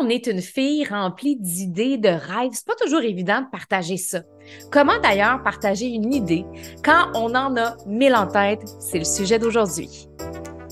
on 0.00 0.08
est 0.08 0.26
une 0.26 0.40
fille 0.40 0.86
remplie 0.88 1.36
d'idées, 1.36 1.98
de 1.98 2.08
rêves, 2.08 2.52
c'est 2.52 2.66
pas 2.66 2.74
toujours 2.74 3.02
évident 3.02 3.42
de 3.42 3.46
partager 3.50 3.98
ça. 3.98 4.22
Comment 4.70 4.98
d'ailleurs 5.02 5.42
partager 5.42 5.86
une 5.86 6.12
idée 6.12 6.44
quand 6.82 7.10
on 7.14 7.34
en 7.34 7.56
a 7.56 7.76
mille 7.86 8.14
en 8.14 8.26
tête? 8.26 8.62
C'est 8.80 8.98
le 8.98 9.04
sujet 9.04 9.38
d'aujourd'hui. 9.38 10.08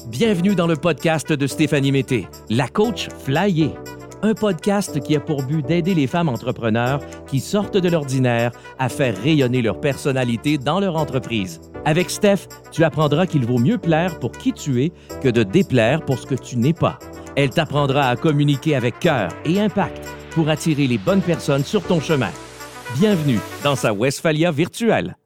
Bienvenue 0.09 0.55
dans 0.55 0.67
le 0.67 0.77
podcast 0.77 1.31
de 1.31 1.47
Stéphanie 1.47 1.93
Mété, 1.93 2.27
la 2.49 2.69
coach 2.69 3.09
Flyer. 3.25 3.73
Un 4.23 4.35
podcast 4.35 5.01
qui 5.01 5.15
a 5.15 5.21
pour 5.21 5.43
but 5.43 5.65
d'aider 5.65 5.95
les 5.95 6.07
femmes 6.07 6.29
entrepreneurs 6.29 7.01
qui 7.27 7.39
sortent 7.39 7.77
de 7.77 7.89
l'ordinaire 7.89 8.51
à 8.79 8.89
faire 8.89 9.17
rayonner 9.17 9.63
leur 9.63 9.79
personnalité 9.79 10.59
dans 10.59 10.81
leur 10.81 10.97
entreprise. 10.97 11.61
Avec 11.89 12.11
Steph, 12.11 12.49
tu 12.71 12.85
apprendras 12.85 13.27
qu'il 13.27 13.47
vaut 13.47 13.57
mieux 13.57 13.79
plaire 13.79 14.19
pour 14.19 14.33
qui 14.33 14.53
tu 14.53 14.85
es 14.85 14.93
que 15.23 15.29
de 15.31 15.43
déplaire 15.43 16.03
pour 16.03 16.19
ce 16.19 16.27
que 16.27 16.35
tu 16.35 16.59
n'es 16.59 16.75
pas. 16.75 16.99
Elle 17.35 17.49
t'apprendra 17.49 18.11
à 18.11 18.17
communiquer 18.17 18.77
avec 18.77 18.99
cœur 18.99 19.31
et 19.47 19.59
impact 19.59 20.07
pour 20.33 20.51
attirer 20.51 20.87
les 20.87 20.99
bonnes 20.99 21.23
personnes 21.23 21.65
sur 21.65 21.83
ton 21.83 21.99
chemin. 21.99 22.29
Bienvenue 22.99 23.39
dans 23.65 23.75
sa 23.75 23.95
Westphalia 23.95 24.51
virtuelle. 24.51 25.17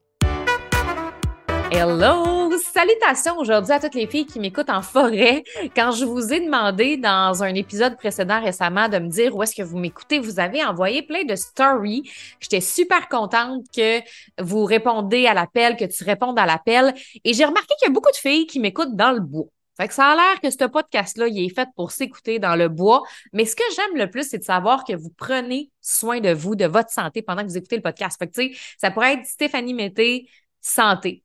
Hello! 1.69 2.42
Salutations 2.73 3.37
aujourd'hui 3.37 3.71
à 3.71 3.79
toutes 3.79 3.93
les 3.93 4.07
filles 4.07 4.25
qui 4.25 4.39
m'écoutent 4.39 4.71
en 4.71 4.81
forêt. 4.81 5.43
Quand 5.75 5.91
je 5.91 6.05
vous 6.05 6.33
ai 6.33 6.39
demandé 6.39 6.97
dans 6.97 7.43
un 7.43 7.53
épisode 7.53 7.95
précédent 7.97 8.41
récemment 8.41 8.89
de 8.89 8.97
me 8.97 9.09
dire 9.09 9.35
où 9.35 9.43
est-ce 9.43 9.53
que 9.53 9.61
vous 9.61 9.77
m'écoutez, 9.77 10.17
vous 10.17 10.39
avez 10.39 10.65
envoyé 10.65 11.03
plein 11.03 11.23
de 11.23 11.35
stories. 11.35 12.09
J'étais 12.39 12.61
super 12.61 13.09
contente 13.09 13.63
que 13.75 13.99
vous 14.41 14.65
répondez 14.65 15.27
à 15.27 15.35
l'appel, 15.35 15.75
que 15.75 15.85
tu 15.85 16.03
répondes 16.03 16.39
à 16.39 16.47
l'appel. 16.47 16.95
Et 17.23 17.35
j'ai 17.35 17.45
remarqué 17.45 17.75
qu'il 17.77 17.89
y 17.89 17.91
a 17.91 17.93
beaucoup 17.93 18.09
de 18.09 18.17
filles 18.17 18.47
qui 18.47 18.59
m'écoutent 18.59 18.95
dans 18.95 19.11
le 19.11 19.19
bois. 19.19 19.45
Fait 19.77 19.87
que 19.87 19.93
ça 19.93 20.11
a 20.11 20.15
l'air 20.15 20.41
que 20.41 20.49
ce 20.49 20.65
podcast-là, 20.65 21.27
il 21.27 21.45
est 21.45 21.53
fait 21.53 21.67
pour 21.75 21.91
s'écouter 21.91 22.37
dans 22.39 22.55
le 22.55 22.69
bois. 22.69 23.03
Mais 23.33 23.45
ce 23.45 23.55
que 23.55 23.63
j'aime 23.75 23.97
le 23.97 24.09
plus, 24.09 24.29
c'est 24.29 24.37
de 24.37 24.43
savoir 24.43 24.83
que 24.83 24.93
vous 24.93 25.11
prenez 25.15 25.71
soin 25.81 26.19
de 26.19 26.31
vous, 26.31 26.55
de 26.55 26.65
votre 26.65 26.91
santé 26.91 27.21
pendant 27.21 27.41
que 27.43 27.47
vous 27.47 27.57
écoutez 27.57 27.75
le 27.75 27.81
podcast. 27.81 28.17
Fait 28.19 28.27
que, 28.27 28.33
tu 28.33 28.53
sais, 28.53 28.59
ça 28.77 28.91
pourrait 28.91 29.13
être 29.13 29.25
Stéphanie 29.25 29.73
Mété, 29.73 30.27
santé. 30.63 31.23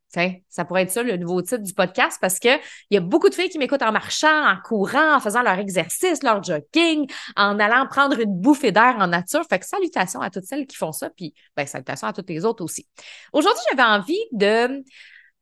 Ça 0.49 0.65
pourrait 0.65 0.83
être 0.83 0.91
ça 0.91 1.03
le 1.03 1.17
nouveau 1.17 1.41
titre 1.43 1.63
du 1.63 1.73
podcast 1.73 2.19
parce 2.21 2.41
que 2.41 2.49
il 2.91 2.95
y 2.95 2.97
a 2.97 3.01
beaucoup 3.01 3.29
de 3.29 3.35
filles 3.35 3.51
qui 3.51 3.59
m'écoutent 3.59 3.83
en 3.83 3.93
marchant, 3.93 4.47
en 4.47 4.57
courant, 4.65 5.17
en 5.17 5.21
faisant 5.21 5.43
leur 5.43 5.59
exercice, 5.59 6.23
leur 6.23 6.43
jogging, 6.43 7.09
en 7.37 7.59
allant 7.61 7.87
prendre 7.87 8.19
une 8.19 8.35
bouffée 8.35 8.73
d'air 8.73 8.97
en 8.99 9.07
nature. 9.07 9.45
Fait 9.49 9.61
que 9.61 9.67
salutations 9.67 10.21
à 10.21 10.31
toutes 10.31 10.45
celles 10.45 10.67
qui 10.67 10.77
font 10.77 10.93
ça, 10.93 11.11
puis 11.11 11.35
ben, 11.57 11.67
salutations 11.67 12.09
à 12.09 12.13
toutes 12.13 12.29
les 12.29 12.45
autres 12.45 12.65
aussi. 12.65 12.87
Aujourd'hui, 13.33 13.63
j'avais 13.71 13.89
envie 13.89 14.21
de 14.33 14.83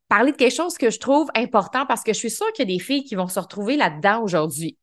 parler 0.09 0.31
de 0.31 0.37
quelque 0.37 0.55
chose 0.55 0.77
que 0.77 0.91
je 0.91 0.99
trouve 0.99 1.29
important 1.35 1.85
parce 1.85 2.03
que 2.03 2.13
je 2.13 2.19
suis 2.19 2.29
sûre 2.29 2.51
qu'il 2.53 2.69
y 2.69 2.73
a 2.73 2.77
des 2.77 2.83
filles 2.83 3.03
qui 3.03 3.15
vont 3.15 3.27
se 3.27 3.39
retrouver 3.39 3.77
là-dedans 3.77 4.21
aujourd'hui. 4.21 4.77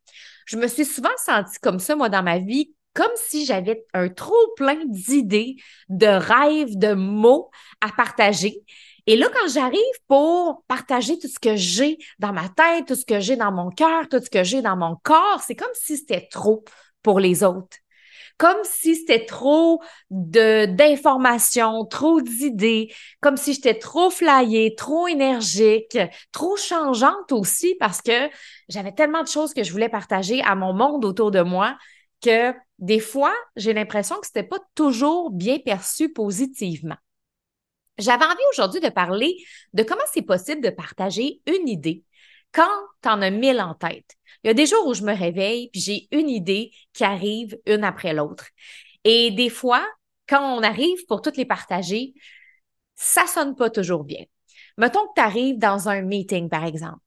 Je 0.47 0.57
me 0.57 0.67
suis 0.67 0.85
souvent 0.85 1.09
sentie 1.19 1.59
comme 1.62 1.79
ça, 1.79 1.95
moi, 1.95 2.09
dans 2.09 2.23
ma 2.23 2.39
vie, 2.39 2.75
comme 2.95 3.12
si 3.17 3.45
j'avais 3.45 3.85
un 3.92 4.09
trop 4.09 4.35
plein 4.57 4.79
d'idées, 4.87 5.57
de 5.89 6.07
rêves, 6.07 6.79
de 6.79 6.95
mots 6.95 7.51
à 7.81 7.91
partager. 7.91 8.62
Et 9.06 9.16
là, 9.16 9.28
quand 9.34 9.48
j'arrive 9.52 9.80
pour 10.08 10.64
partager 10.66 11.19
tout 11.19 11.28
ce 11.28 11.38
que 11.38 11.56
j'ai 11.56 11.98
dans 12.19 12.33
ma 12.33 12.48
tête, 12.48 12.86
tout 12.86 12.94
ce 12.94 13.05
que 13.05 13.20
j'ai 13.20 13.36
dans 13.36 13.52
mon 13.52 13.70
cœur, 13.70 14.08
tout 14.08 14.20
ce 14.20 14.30
que 14.30 14.44
j'ai 14.44 14.62
dans 14.62 14.77
mon 14.77 14.96
corps, 15.02 15.42
c'est 15.46 15.56
comme 15.56 15.69
si 15.74 15.98
c'était 15.98 16.27
trop 16.30 16.64
pour 17.02 17.20
les 17.20 17.44
autres 17.44 17.77
comme 18.36 18.58
si 18.64 18.96
c'était 18.96 19.27
trop 19.27 19.80
d'informations, 20.11 21.84
trop 21.84 22.20
d'idées, 22.20 22.92
comme 23.20 23.36
si 23.36 23.55
j'étais 23.55 23.78
trop 23.78 24.11
flyée, 24.11 24.74
trop 24.74 25.06
énergique, 25.06 25.98
trop 26.33 26.56
changeante 26.56 27.33
aussi 27.33 27.77
parce 27.78 28.02
que 28.02 28.28
j'avais 28.68 28.92
tellement 28.92 29.22
de 29.22 29.28
choses 29.28 29.55
que 29.55 29.62
je 29.62 29.72
voulais 29.72 29.89
partager 29.89 30.42
à 30.42 30.55
mon 30.55 30.72
monde 30.72 31.05
autour 31.05 31.30
de 31.30 31.42
moi 31.42 31.77
que 32.20 32.52
des 32.78 32.98
fois, 33.00 33.34
j'ai 33.56 33.72
l'impression 33.72 34.16
que 34.16 34.27
c'était 34.27 34.42
pas 34.42 34.58
toujours 34.74 35.30
bien 35.30 35.58
perçu 35.58 36.12
positivement. 36.12 36.96
J'avais 37.98 38.25
envie 38.25 38.42
aujourd'hui 38.53 38.81
de 38.81 38.89
parler 38.89 39.37
de 39.73 39.83
comment 39.83 40.03
c'est 40.12 40.23
possible 40.23 40.61
de 40.63 40.70
partager 40.70 41.41
une 41.46 41.68
idée 41.68 42.02
quand 42.52 42.68
tu 43.02 43.08
en 43.08 43.20
as 43.23 43.30
mille 43.30 43.61
en 43.61 43.74
tête. 43.74 44.17
Il 44.42 44.48
y 44.48 44.51
a 44.51 44.55
des 44.55 44.67
jours 44.67 44.86
où 44.86 44.95
je 44.95 45.02
me 45.02 45.17
réveille, 45.17 45.70
puis 45.70 45.80
j'ai 45.80 46.08
une 46.13 46.29
idée 46.29 46.70
qui 46.92 47.05
arrive 47.05 47.58
une 47.67 47.85
après 47.85 48.13
l'autre. 48.13 48.46
Et 49.05 49.30
des 49.33 49.48
fois, 49.48 49.85
quand 50.29 50.57
on 50.57 50.63
arrive 50.63 51.05
pour 51.07 51.23
toutes 51.23 51.36
les 51.36 51.45
partager, 51.45 52.14
ça 52.95 53.27
sonne 53.27 53.57
pas 53.57 53.70
toujours 53.70 54.05
bien. 54.05 54.24
Mettons 54.79 55.07
que 55.08 55.14
tu 55.17 55.23
arrives 55.23 55.58
dans 55.58 55.89
un 55.89 56.02
meeting, 56.02 56.48
par 56.48 56.64
exemple, 56.64 57.01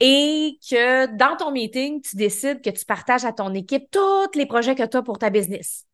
et 0.00 0.58
que 0.68 1.06
dans 1.16 1.36
ton 1.36 1.50
meeting, 1.50 2.00
tu 2.02 2.16
décides 2.16 2.62
que 2.62 2.70
tu 2.70 2.84
partages 2.84 3.24
à 3.24 3.32
ton 3.32 3.52
équipe 3.54 3.90
tous 3.90 4.36
les 4.36 4.46
projets 4.46 4.74
que 4.74 4.86
tu 4.86 4.96
as 4.96 5.02
pour 5.02 5.18
ta 5.18 5.30
business. 5.30 5.87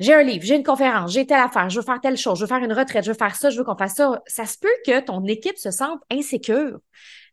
J'ai 0.00 0.14
un 0.14 0.22
livre, 0.22 0.44
j'ai 0.44 0.54
une 0.54 0.62
conférence, 0.62 1.12
j'ai 1.12 1.26
telle 1.26 1.40
affaire, 1.40 1.68
je 1.70 1.80
veux 1.80 1.84
faire 1.84 2.00
telle 2.00 2.16
chose, 2.16 2.38
je 2.38 2.44
veux 2.44 2.48
faire 2.48 2.62
une 2.62 2.72
retraite, 2.72 3.04
je 3.04 3.10
veux 3.10 3.16
faire 3.16 3.34
ça, 3.34 3.50
je 3.50 3.58
veux 3.58 3.64
qu'on 3.64 3.76
fasse 3.76 3.94
ça. 3.94 4.22
Ça 4.26 4.46
se 4.46 4.56
peut 4.58 4.68
que 4.86 5.00
ton 5.00 5.24
équipe 5.24 5.58
se 5.58 5.72
sente 5.72 6.00
insécure. 6.10 6.78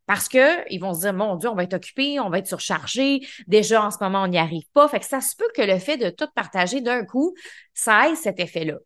Parce 0.08 0.28
que 0.28 0.72
ils 0.72 0.80
vont 0.80 0.94
se 0.94 1.02
dire, 1.02 1.14
mon 1.14 1.36
Dieu, 1.36 1.50
on 1.50 1.56
va 1.56 1.64
être 1.64 1.76
occupé, 1.76 2.20
on 2.20 2.30
va 2.30 2.40
être 2.40 2.48
surchargé. 2.48 3.22
Déjà, 3.48 3.84
en 3.86 3.92
ce 3.92 3.98
moment, 4.02 4.24
on 4.24 4.28
n'y 4.28 4.38
arrive 4.38 4.66
pas. 4.74 4.88
Fait 4.88 5.00
que 5.00 5.06
ça 5.06 5.22
se 5.22 5.36
peut 5.36 5.48
que 5.56 5.62
le 5.62 5.80
fait 5.80 5.98
de 5.98 6.10
tout 6.10 6.28
partager 6.36 6.82
d'un 6.82 7.06
coup, 7.06 7.36
ça 7.74 8.10
ait 8.10 8.16
cet 8.16 8.40
effet-là. 8.40 8.78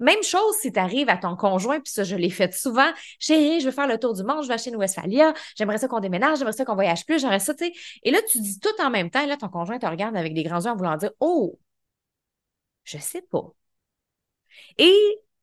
Même 0.00 0.22
chose 0.22 0.56
si 0.60 0.72
tu 0.72 0.78
arrives 0.80 1.08
à 1.08 1.16
ton 1.16 1.36
conjoint, 1.36 1.80
puis 1.80 1.92
ça, 1.92 2.04
je 2.04 2.16
l'ai 2.16 2.30
fait 2.30 2.52
souvent. 2.52 2.90
Chérie, 3.18 3.60
je 3.60 3.66
veux 3.66 3.72
faire 3.72 3.86
le 3.86 3.98
tour 3.98 4.14
du 4.14 4.24
monde, 4.24 4.42
je 4.42 4.48
vais 4.48 4.54
acheter 4.54 4.70
une 4.70 4.76
Westphalia, 4.76 5.32
j'aimerais 5.56 5.78
ça 5.78 5.88
qu'on 5.88 6.00
déménage, 6.00 6.38
j'aimerais 6.38 6.52
ça 6.52 6.64
qu'on 6.64 6.74
voyage 6.74 7.06
plus, 7.06 7.20
j'aimerais 7.20 7.38
ça, 7.38 7.54
tu 7.54 7.66
sais. 7.66 7.72
Et 8.02 8.10
là, 8.10 8.18
tu 8.30 8.40
dis 8.40 8.58
tout 8.58 8.82
en 8.82 8.90
même 8.90 9.10
temps, 9.10 9.22
et 9.22 9.26
là, 9.26 9.36
ton 9.36 9.48
conjoint 9.48 9.78
te 9.78 9.86
regarde 9.86 10.16
avec 10.16 10.34
des 10.34 10.42
grands 10.42 10.60
yeux 10.60 10.70
en 10.70 10.76
voulant 10.76 10.96
dire, 10.96 11.12
oh, 11.20 11.58
je 12.86 12.98
sais 12.98 13.22
pas. 13.30 13.52
Et 14.78 14.96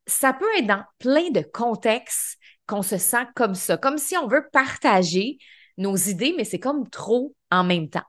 ça 0.08 0.34
peut 0.34 0.50
être 0.58 0.68
dans 0.68 0.84
plein 1.00 1.30
de 1.30 1.42
contextes 1.42 2.38
qu'on 2.66 2.82
se 2.82 2.98
sent 2.98 3.26
comme 3.36 3.56
ça, 3.56 3.78
comme 3.78 3.98
si 3.98 4.18
on 4.18 4.28
veut 4.28 4.48
partager 4.52 5.38
nos 5.78 5.96
idées, 5.96 6.34
mais 6.36 6.46
c'est 6.46 6.60
comme 6.60 6.90
trop 6.90 7.36
en 7.52 7.64
même 7.64 7.90
temps. 7.90 8.04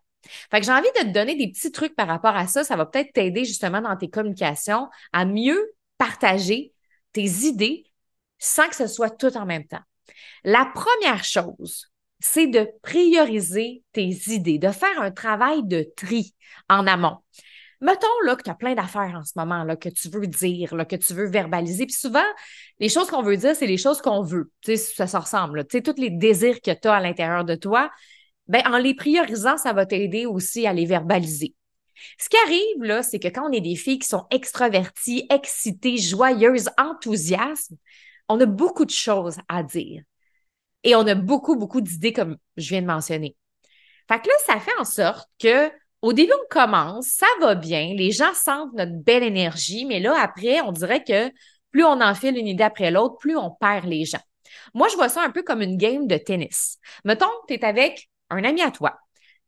Fait 0.50 0.60
que 0.60 0.66
j'ai 0.66 0.72
envie 0.72 0.88
de 0.96 1.08
te 1.08 1.12
donner 1.12 1.36
des 1.36 1.48
petits 1.48 1.72
trucs 1.72 1.94
par 1.94 2.06
rapport 2.06 2.34
à 2.34 2.46
ça. 2.46 2.64
Ça 2.64 2.76
va 2.76 2.86
peut-être 2.86 3.12
t'aider 3.12 3.44
justement 3.44 3.82
dans 3.82 3.96
tes 3.96 4.08
communications 4.08 4.88
à 5.12 5.26
mieux 5.26 5.74
partager 5.98 6.72
tes 7.12 7.26
idées 7.46 7.84
sans 8.38 8.68
que 8.68 8.76
ce 8.76 8.86
soit 8.86 9.10
tout 9.10 9.36
en 9.36 9.46
même 9.46 9.66
temps. 9.66 9.82
La 10.44 10.66
première 10.74 11.24
chose, 11.24 11.90
c'est 12.20 12.46
de 12.46 12.68
prioriser 12.82 13.82
tes 13.92 14.08
idées, 14.28 14.58
de 14.58 14.70
faire 14.70 15.00
un 15.00 15.10
travail 15.10 15.62
de 15.64 15.86
tri 15.96 16.34
en 16.68 16.86
amont. 16.86 17.18
Mettons 17.84 18.06
là, 18.24 18.34
que 18.34 18.42
tu 18.42 18.48
as 18.48 18.54
plein 18.54 18.74
d'affaires 18.74 19.14
en 19.14 19.24
ce 19.24 19.32
moment, 19.36 19.62
là, 19.62 19.76
que 19.76 19.90
tu 19.90 20.08
veux 20.08 20.26
dire, 20.26 20.74
là, 20.74 20.86
que 20.86 20.96
tu 20.96 21.12
veux 21.12 21.28
verbaliser. 21.28 21.84
Puis 21.84 21.94
souvent, 21.94 22.24
les 22.78 22.88
choses 22.88 23.10
qu'on 23.10 23.22
veut 23.22 23.36
dire, 23.36 23.54
c'est 23.54 23.66
les 23.66 23.76
choses 23.76 24.00
qu'on 24.00 24.22
veut. 24.22 24.50
Tu 24.62 24.74
sais, 24.74 24.76
ça 24.78 25.06
se 25.06 25.18
ressemble. 25.18 25.66
Tu 25.66 25.76
sais, 25.76 25.82
tous 25.82 26.00
les 26.00 26.08
désirs 26.08 26.62
que 26.62 26.70
tu 26.70 26.88
as 26.88 26.94
à 26.94 27.00
l'intérieur 27.00 27.44
de 27.44 27.54
toi, 27.56 27.90
ben, 28.48 28.62
en 28.64 28.78
les 28.78 28.94
priorisant, 28.94 29.58
ça 29.58 29.74
va 29.74 29.84
t'aider 29.84 30.24
aussi 30.24 30.66
à 30.66 30.72
les 30.72 30.86
verbaliser. 30.86 31.54
Ce 32.18 32.30
qui 32.30 32.38
arrive, 32.38 32.82
là, 32.84 33.02
c'est 33.02 33.18
que 33.18 33.28
quand 33.28 33.50
on 33.50 33.52
est 33.52 33.60
des 33.60 33.76
filles 33.76 33.98
qui 33.98 34.08
sont 34.08 34.24
extraverties, 34.30 35.26
excitées, 35.28 35.98
joyeuses, 35.98 36.70
enthousiastes, 36.78 37.74
on 38.30 38.40
a 38.40 38.46
beaucoup 38.46 38.86
de 38.86 38.92
choses 38.92 39.36
à 39.46 39.62
dire. 39.62 40.02
Et 40.84 40.96
on 40.96 41.06
a 41.06 41.14
beaucoup, 41.14 41.56
beaucoup 41.56 41.82
d'idées, 41.82 42.14
comme 42.14 42.38
je 42.56 42.70
viens 42.70 42.80
de 42.80 42.86
mentionner. 42.86 43.36
Fait 44.08 44.22
que 44.22 44.28
là, 44.28 44.34
ça 44.46 44.58
fait 44.58 44.78
en 44.78 44.86
sorte 44.86 45.28
que 45.38 45.70
au 46.04 46.12
début, 46.12 46.32
on 46.34 46.46
commence, 46.50 47.06
ça 47.06 47.26
va 47.40 47.54
bien, 47.54 47.94
les 47.96 48.10
gens 48.10 48.34
sentent 48.34 48.74
notre 48.74 48.92
belle 48.92 49.22
énergie, 49.22 49.86
mais 49.86 50.00
là, 50.00 50.14
après, 50.20 50.60
on 50.60 50.70
dirait 50.70 51.02
que 51.02 51.32
plus 51.70 51.82
on 51.82 52.02
enfile 52.02 52.36
une 52.36 52.46
idée 52.46 52.62
après 52.62 52.90
l'autre, 52.90 53.16
plus 53.18 53.38
on 53.38 53.50
perd 53.50 53.86
les 53.86 54.04
gens. 54.04 54.20
Moi, 54.74 54.88
je 54.88 54.96
vois 54.96 55.08
ça 55.08 55.22
un 55.22 55.30
peu 55.30 55.42
comme 55.42 55.62
une 55.62 55.78
game 55.78 56.06
de 56.06 56.18
tennis. 56.18 56.78
Mettons, 57.06 57.24
tu 57.48 57.54
es 57.54 57.64
avec 57.64 58.10
un 58.28 58.44
ami 58.44 58.60
à 58.60 58.70
toi. 58.70 58.98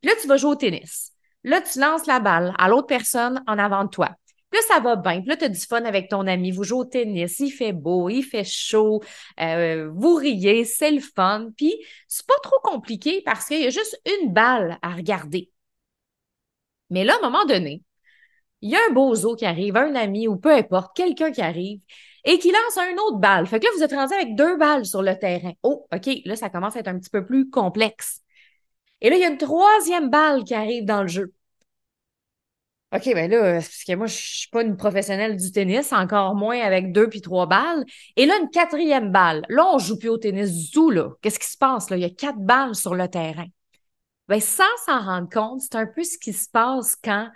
Là, 0.02 0.12
tu 0.18 0.26
vas 0.26 0.38
jouer 0.38 0.52
au 0.52 0.54
tennis. 0.56 1.12
Là, 1.44 1.60
tu 1.60 1.78
lances 1.78 2.06
la 2.06 2.20
balle 2.20 2.54
à 2.56 2.68
l'autre 2.68 2.86
personne 2.86 3.44
en 3.46 3.58
avant 3.58 3.84
de 3.84 3.90
toi. 3.90 4.16
Puis 4.50 4.58
là, 4.58 4.74
ça 4.74 4.80
va 4.80 4.96
bien. 4.96 5.20
Puis 5.20 5.28
là, 5.28 5.36
tu 5.36 5.44
as 5.44 5.50
du 5.50 5.60
fun 5.60 5.84
avec 5.84 6.08
ton 6.08 6.26
ami. 6.26 6.52
Vous 6.52 6.64
jouez 6.64 6.78
au 6.78 6.84
tennis. 6.86 7.38
Il 7.38 7.50
fait 7.50 7.74
beau, 7.74 8.08
il 8.08 8.22
fait 8.22 8.44
chaud. 8.44 9.02
Euh, 9.40 9.90
vous 9.94 10.14
riez, 10.14 10.64
c'est 10.64 10.90
le 10.90 11.00
fun. 11.00 11.48
Puis, 11.54 11.74
c'est 12.08 12.26
pas 12.26 12.38
trop 12.42 12.58
compliqué 12.62 13.20
parce 13.26 13.44
qu'il 13.44 13.60
y 13.60 13.66
a 13.66 13.70
juste 13.70 14.00
une 14.22 14.32
balle 14.32 14.78
à 14.80 14.94
regarder. 14.94 15.50
Mais 16.90 17.04
là, 17.04 17.14
à 17.14 17.18
un 17.18 17.30
moment 17.30 17.44
donné, 17.44 17.82
il 18.62 18.70
y 18.70 18.76
a 18.76 18.80
un 18.88 18.92
bozo 18.92 19.36
qui 19.36 19.46
arrive, 19.46 19.76
un 19.76 19.94
ami 19.94 20.28
ou 20.28 20.36
peu 20.36 20.52
importe, 20.52 20.96
quelqu'un 20.96 21.30
qui 21.30 21.42
arrive 21.42 21.80
et 22.24 22.38
qui 22.38 22.50
lance 22.50 22.78
un 22.78 22.94
autre 23.06 23.18
balle. 23.18 23.46
Fait 23.46 23.60
que 23.60 23.64
là, 23.66 23.70
vous 23.76 23.82
êtes 23.82 23.92
rendu 23.92 24.14
avec 24.14 24.34
deux 24.34 24.56
balles 24.56 24.86
sur 24.86 25.02
le 25.02 25.16
terrain. 25.18 25.52
Oh, 25.62 25.86
OK, 25.92 26.08
là, 26.24 26.36
ça 26.36 26.50
commence 26.50 26.76
à 26.76 26.80
être 26.80 26.88
un 26.88 26.98
petit 26.98 27.10
peu 27.10 27.24
plus 27.24 27.48
complexe. 27.50 28.22
Et 29.00 29.10
là, 29.10 29.16
il 29.16 29.20
y 29.20 29.24
a 29.24 29.28
une 29.28 29.38
troisième 29.38 30.10
balle 30.10 30.44
qui 30.44 30.54
arrive 30.54 30.84
dans 30.84 31.02
le 31.02 31.08
jeu. 31.08 31.32
OK, 32.94 33.14
ben 33.14 33.30
là, 33.30 33.54
parce 33.54 33.84
que 33.84 33.94
moi, 33.94 34.06
je 34.06 34.14
suis 34.14 34.48
pas 34.48 34.62
une 34.62 34.76
professionnelle 34.76 35.36
du 35.36 35.52
tennis, 35.52 35.92
encore 35.92 36.34
moins 36.34 36.60
avec 36.60 36.92
deux 36.92 37.08
puis 37.08 37.20
trois 37.20 37.46
balles. 37.46 37.84
Et 38.16 38.26
là, 38.26 38.38
une 38.40 38.48
quatrième 38.48 39.10
balle. 39.12 39.44
Là, 39.48 39.66
on 39.72 39.78
joue 39.78 39.98
plus 39.98 40.08
au 40.08 40.18
tennis 40.18 40.70
du 40.70 40.92
là. 40.92 41.10
Qu'est-ce 41.20 41.38
qui 41.38 41.48
se 41.48 41.58
passe, 41.58 41.90
là? 41.90 41.96
Il 41.96 42.02
y 42.02 42.06
a 42.06 42.10
quatre 42.10 42.38
balles 42.38 42.74
sur 42.74 42.94
le 42.94 43.08
terrain. 43.08 43.46
Ben, 44.28 44.40
sans 44.40 44.64
s'en 44.84 45.04
rendre 45.04 45.28
compte, 45.28 45.60
c'est 45.60 45.76
un 45.76 45.86
peu 45.86 46.02
ce 46.02 46.18
qui 46.18 46.32
se 46.32 46.48
passe 46.48 46.96
quand 47.02 47.30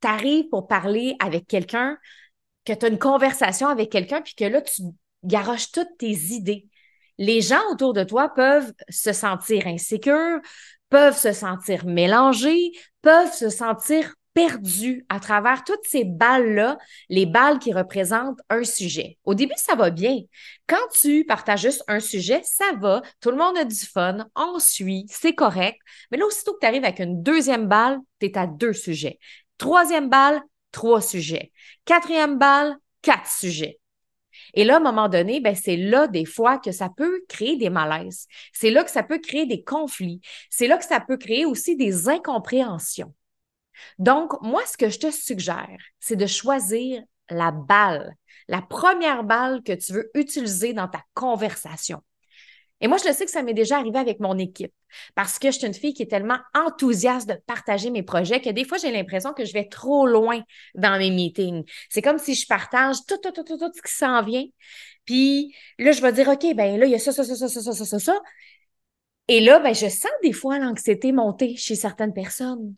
tu 0.00 0.08
arrives 0.08 0.48
pour 0.48 0.68
parler 0.68 1.16
avec 1.20 1.46
quelqu'un, 1.46 1.98
que 2.64 2.72
tu 2.72 2.86
as 2.86 2.88
une 2.88 2.98
conversation 2.98 3.68
avec 3.68 3.90
quelqu'un, 3.90 4.20
puis 4.22 4.34
que 4.34 4.44
là, 4.44 4.60
tu 4.60 4.82
garoches 5.24 5.72
toutes 5.72 5.98
tes 5.98 6.12
idées. 6.12 6.68
Les 7.18 7.40
gens 7.40 7.62
autour 7.72 7.92
de 7.92 8.04
toi 8.04 8.28
peuvent 8.28 8.72
se 8.88 9.12
sentir 9.12 9.66
insécures, 9.66 10.40
peuvent 10.88 11.16
se 11.16 11.32
sentir 11.32 11.84
mélangés, 11.86 12.70
peuvent 13.02 13.32
se 13.32 13.48
sentir 13.48 14.14
perdus 14.38 15.04
à 15.08 15.18
travers 15.18 15.64
toutes 15.64 15.84
ces 15.84 16.04
balles-là, 16.04 16.78
les 17.08 17.26
balles 17.26 17.58
qui 17.58 17.72
représentent 17.72 18.38
un 18.48 18.62
sujet. 18.62 19.18
Au 19.24 19.34
début, 19.34 19.54
ça 19.56 19.74
va 19.74 19.90
bien. 19.90 20.20
Quand 20.68 20.76
tu 21.00 21.24
partages 21.24 21.62
juste 21.62 21.82
un 21.88 21.98
sujet, 21.98 22.40
ça 22.44 22.66
va, 22.78 23.02
tout 23.20 23.32
le 23.32 23.36
monde 23.36 23.58
a 23.58 23.64
du 23.64 23.74
fun, 23.74 24.28
on 24.36 24.60
suit, 24.60 25.06
c'est 25.08 25.34
correct. 25.34 25.80
Mais 26.12 26.18
là, 26.18 26.24
aussitôt 26.24 26.54
que 26.54 26.60
tu 26.60 26.66
arrives 26.66 26.84
avec 26.84 27.00
une 27.00 27.20
deuxième 27.20 27.66
balle, 27.66 27.98
tu 28.20 28.26
es 28.26 28.38
à 28.38 28.46
deux 28.46 28.74
sujets. 28.74 29.18
Troisième 29.56 30.08
balle, 30.08 30.40
trois 30.70 31.00
sujets. 31.00 31.50
Quatrième 31.84 32.38
balle, 32.38 32.76
quatre 33.02 33.28
sujets. 33.28 33.80
Et 34.54 34.62
là, 34.62 34.74
à 34.74 34.76
un 34.76 34.80
moment 34.80 35.08
donné, 35.08 35.40
ben, 35.40 35.56
c'est 35.56 35.76
là 35.76 36.06
des 36.06 36.26
fois 36.26 36.58
que 36.58 36.70
ça 36.70 36.90
peut 36.96 37.24
créer 37.28 37.56
des 37.56 37.70
malaises. 37.70 38.28
C'est 38.52 38.70
là 38.70 38.84
que 38.84 38.90
ça 38.92 39.02
peut 39.02 39.18
créer 39.18 39.46
des 39.46 39.64
conflits. 39.64 40.20
C'est 40.48 40.68
là 40.68 40.78
que 40.78 40.84
ça 40.84 41.00
peut 41.00 41.16
créer 41.16 41.44
aussi 41.44 41.74
des 41.74 42.08
incompréhensions. 42.08 43.12
Donc, 43.98 44.40
moi, 44.42 44.62
ce 44.66 44.76
que 44.76 44.88
je 44.88 44.98
te 44.98 45.10
suggère, 45.10 45.78
c'est 46.00 46.16
de 46.16 46.26
choisir 46.26 47.02
la 47.30 47.50
balle, 47.50 48.14
la 48.48 48.62
première 48.62 49.24
balle 49.24 49.62
que 49.62 49.72
tu 49.72 49.92
veux 49.92 50.10
utiliser 50.14 50.72
dans 50.72 50.88
ta 50.88 51.02
conversation. 51.14 52.02
Et 52.80 52.86
moi, 52.86 52.96
je 52.98 53.08
le 53.08 53.12
sais 53.12 53.24
que 53.24 53.30
ça 53.30 53.42
m'est 53.42 53.54
déjà 53.54 53.78
arrivé 53.78 53.98
avec 53.98 54.20
mon 54.20 54.38
équipe 54.38 54.72
parce 55.14 55.38
que 55.38 55.50
je 55.50 55.58
suis 55.58 55.66
une 55.66 55.74
fille 55.74 55.94
qui 55.94 56.02
est 56.02 56.10
tellement 56.10 56.38
enthousiaste 56.54 57.28
de 57.28 57.34
partager 57.46 57.90
mes 57.90 58.04
projets 58.04 58.40
que 58.40 58.50
des 58.50 58.64
fois, 58.64 58.78
j'ai 58.78 58.92
l'impression 58.92 59.32
que 59.32 59.44
je 59.44 59.52
vais 59.52 59.66
trop 59.66 60.06
loin 60.06 60.40
dans 60.74 60.96
mes 60.98 61.10
meetings. 61.10 61.64
C'est 61.90 62.02
comme 62.02 62.18
si 62.18 62.34
je 62.34 62.46
partage 62.46 62.96
tout, 63.06 63.18
tout, 63.18 63.32
tout, 63.32 63.42
tout, 63.42 63.58
tout 63.58 63.72
ce 63.74 63.82
qui 63.82 63.92
s'en 63.92 64.22
vient. 64.22 64.44
Puis 65.04 65.54
là, 65.78 65.92
je 65.92 66.00
vais 66.00 66.12
dire, 66.12 66.28
OK, 66.28 66.54
ben 66.54 66.78
là, 66.78 66.86
il 66.86 66.92
y 66.92 66.94
a 66.94 66.98
ça, 66.98 67.12
ça, 67.12 67.24
ça, 67.24 67.34
ça, 67.34 67.48
ça, 67.48 67.72
ça, 67.72 67.84
ça, 67.84 67.98
ça. 67.98 68.20
Et 69.26 69.40
là, 69.40 69.58
ben, 69.58 69.74
je 69.74 69.88
sens 69.88 70.10
des 70.22 70.32
fois 70.32 70.58
l'anxiété 70.58 71.12
monter 71.12 71.56
chez 71.56 71.74
certaines 71.74 72.14
personnes 72.14 72.74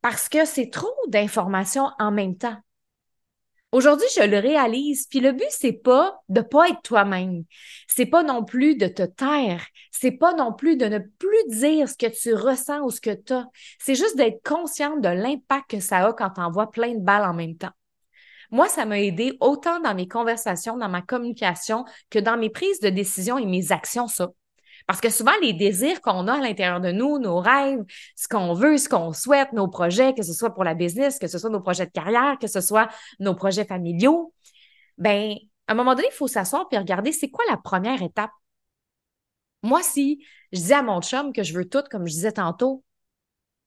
parce 0.00 0.28
que 0.28 0.44
c'est 0.44 0.70
trop 0.70 0.94
d'informations 1.08 1.90
en 1.98 2.10
même 2.10 2.36
temps. 2.36 2.56
Aujourd'hui, 3.72 4.06
je 4.14 4.22
le 4.22 4.38
réalise, 4.38 5.06
puis 5.06 5.20
le 5.20 5.32
but 5.32 5.46
c'est 5.48 5.72
pas 5.72 6.20
de 6.28 6.42
pas 6.42 6.68
être 6.68 6.82
toi-même. 6.82 7.44
C'est 7.88 8.04
pas 8.04 8.22
non 8.22 8.44
plus 8.44 8.76
de 8.76 8.86
te 8.86 9.02
taire, 9.02 9.66
c'est 9.90 10.10
pas 10.10 10.34
non 10.34 10.52
plus 10.52 10.76
de 10.76 10.84
ne 10.84 10.98
plus 10.98 11.48
dire 11.48 11.88
ce 11.88 11.96
que 11.96 12.06
tu 12.06 12.34
ressens 12.34 12.82
ou 12.82 12.90
ce 12.90 13.00
que 13.00 13.14
tu 13.14 13.32
as. 13.32 13.46
C'est 13.78 13.94
juste 13.94 14.16
d'être 14.16 14.42
consciente 14.42 15.00
de 15.00 15.08
l'impact 15.08 15.70
que 15.70 15.80
ça 15.80 16.06
a 16.06 16.12
quand 16.12 16.30
tu 16.30 16.42
envoies 16.42 16.70
plein 16.70 16.92
de 16.92 17.00
balles 17.00 17.24
en 17.24 17.32
même 17.32 17.56
temps. 17.56 17.72
Moi, 18.50 18.68
ça 18.68 18.84
m'a 18.84 19.00
aidé 19.00 19.38
autant 19.40 19.80
dans 19.80 19.94
mes 19.94 20.06
conversations, 20.06 20.76
dans 20.76 20.90
ma 20.90 21.00
communication 21.00 21.86
que 22.10 22.18
dans 22.18 22.36
mes 22.36 22.50
prises 22.50 22.80
de 22.80 22.90
décision 22.90 23.38
et 23.38 23.46
mes 23.46 23.72
actions, 23.72 24.06
ça. 24.06 24.28
Parce 24.86 25.00
que 25.00 25.10
souvent, 25.10 25.32
les 25.42 25.52
désirs 25.52 26.00
qu'on 26.00 26.28
a 26.28 26.34
à 26.34 26.40
l'intérieur 26.40 26.80
de 26.80 26.92
nous, 26.92 27.18
nos 27.18 27.38
rêves, 27.38 27.82
ce 28.16 28.28
qu'on 28.28 28.54
veut, 28.54 28.78
ce 28.78 28.88
qu'on 28.88 29.12
souhaite, 29.12 29.52
nos 29.52 29.68
projets, 29.68 30.14
que 30.14 30.22
ce 30.22 30.32
soit 30.32 30.54
pour 30.54 30.64
la 30.64 30.74
business, 30.74 31.18
que 31.18 31.26
ce 31.28 31.38
soit 31.38 31.50
nos 31.50 31.60
projets 31.60 31.86
de 31.86 31.92
carrière, 31.92 32.38
que 32.40 32.46
ce 32.46 32.60
soit 32.60 32.88
nos 33.20 33.34
projets 33.34 33.64
familiaux, 33.64 34.32
ben, 34.98 35.34
à 35.66 35.72
un 35.72 35.74
moment 35.74 35.94
donné, 35.94 36.08
il 36.10 36.14
faut 36.14 36.28
s'asseoir 36.28 36.66
et 36.72 36.78
regarder 36.78 37.12
c'est 37.12 37.30
quoi 37.30 37.44
la 37.50 37.56
première 37.56 38.02
étape? 38.02 38.30
Moi, 39.62 39.82
si 39.82 40.24
je 40.52 40.60
dis 40.60 40.72
à 40.72 40.82
mon 40.82 41.00
chum 41.00 41.32
que 41.32 41.42
je 41.42 41.54
veux 41.54 41.68
tout, 41.68 41.82
comme 41.90 42.06
je 42.06 42.12
disais 42.12 42.32
tantôt, 42.32 42.84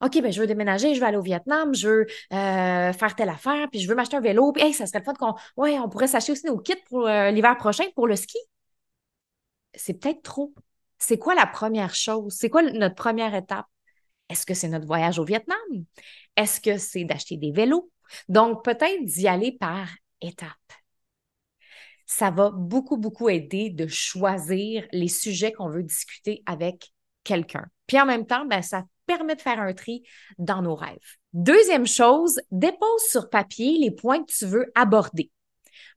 OK, 0.01 0.21
ben 0.21 0.31
je 0.31 0.41
veux 0.41 0.47
déménager, 0.47 0.93
je 0.93 0.99
veux 0.99 1.05
aller 1.05 1.17
au 1.17 1.21
Vietnam, 1.21 1.73
je 1.73 1.87
veux 1.87 2.05
euh, 2.33 2.93
faire 2.93 3.15
telle 3.15 3.29
affaire, 3.29 3.67
puis 3.71 3.79
je 3.79 3.87
veux 3.87 3.95
m'acheter 3.95 4.17
un 4.17 4.21
vélo, 4.21 4.51
puis 4.51 4.73
ça 4.73 4.85
serait 4.87 4.99
le 4.99 5.05
fun 5.05 5.13
qu'on. 5.13 5.35
Ouais, 5.57 5.79
on 5.79 5.89
pourrait 5.89 6.07
s'acheter 6.07 6.33
aussi 6.33 6.45
nos 6.45 6.57
kits 6.59 6.75
pour 6.89 7.07
euh, 7.07 7.31
l'hiver 7.31 7.57
prochain 7.57 7.85
pour 7.95 8.07
le 8.07 8.15
ski. 8.15 8.37
C'est 9.73 9.93
peut-être 9.93 10.21
trop 10.21 10.53
c'est 10.97 11.17
quoi 11.17 11.35
la 11.35 11.47
première 11.47 11.95
chose? 11.95 12.33
C'est 12.33 12.49
quoi 12.49 12.63
notre 12.63 12.95
première 12.95 13.35
étape? 13.35 13.65
Est-ce 14.29 14.45
que 14.45 14.53
c'est 14.53 14.67
notre 14.67 14.87
voyage 14.87 15.19
au 15.19 15.25
Vietnam? 15.25 15.57
Est-ce 16.35 16.59
que 16.59 16.77
c'est 16.77 17.03
d'acheter 17.03 17.37
des 17.37 17.51
vélos? 17.51 17.91
Donc, 18.29 18.63
peut-être 18.63 19.03
d'y 19.03 19.27
aller 19.27 19.51
par 19.51 19.87
étapes. 20.21 20.49
Ça 22.05 22.29
va 22.29 22.51
beaucoup, 22.51 22.97
beaucoup 22.97 23.29
aider 23.29 23.69
de 23.69 23.87
choisir 23.87 24.85
les 24.91 25.07
sujets 25.07 25.51
qu'on 25.51 25.69
veut 25.69 25.83
discuter 25.83 26.43
avec 26.45 26.91
quelqu'un. 27.23 27.65
Puis 27.87 27.99
en 27.99 28.05
même 28.05 28.25
temps, 28.25 28.45
ben, 28.45 28.61
ça 28.61 28.83
permet 29.05 29.35
de 29.35 29.41
faire 29.41 29.59
un 29.59 29.73
tri 29.73 30.03
dans 30.37 30.61
nos 30.61 30.75
rêves. 30.75 30.97
Deuxième 31.33 31.87
chose, 31.87 32.39
dépose 32.51 33.01
sur 33.09 33.29
papier 33.29 33.77
les 33.79 33.91
points 33.91 34.23
que 34.23 34.31
tu 34.31 34.45
veux 34.45 34.71
aborder. 34.75 35.31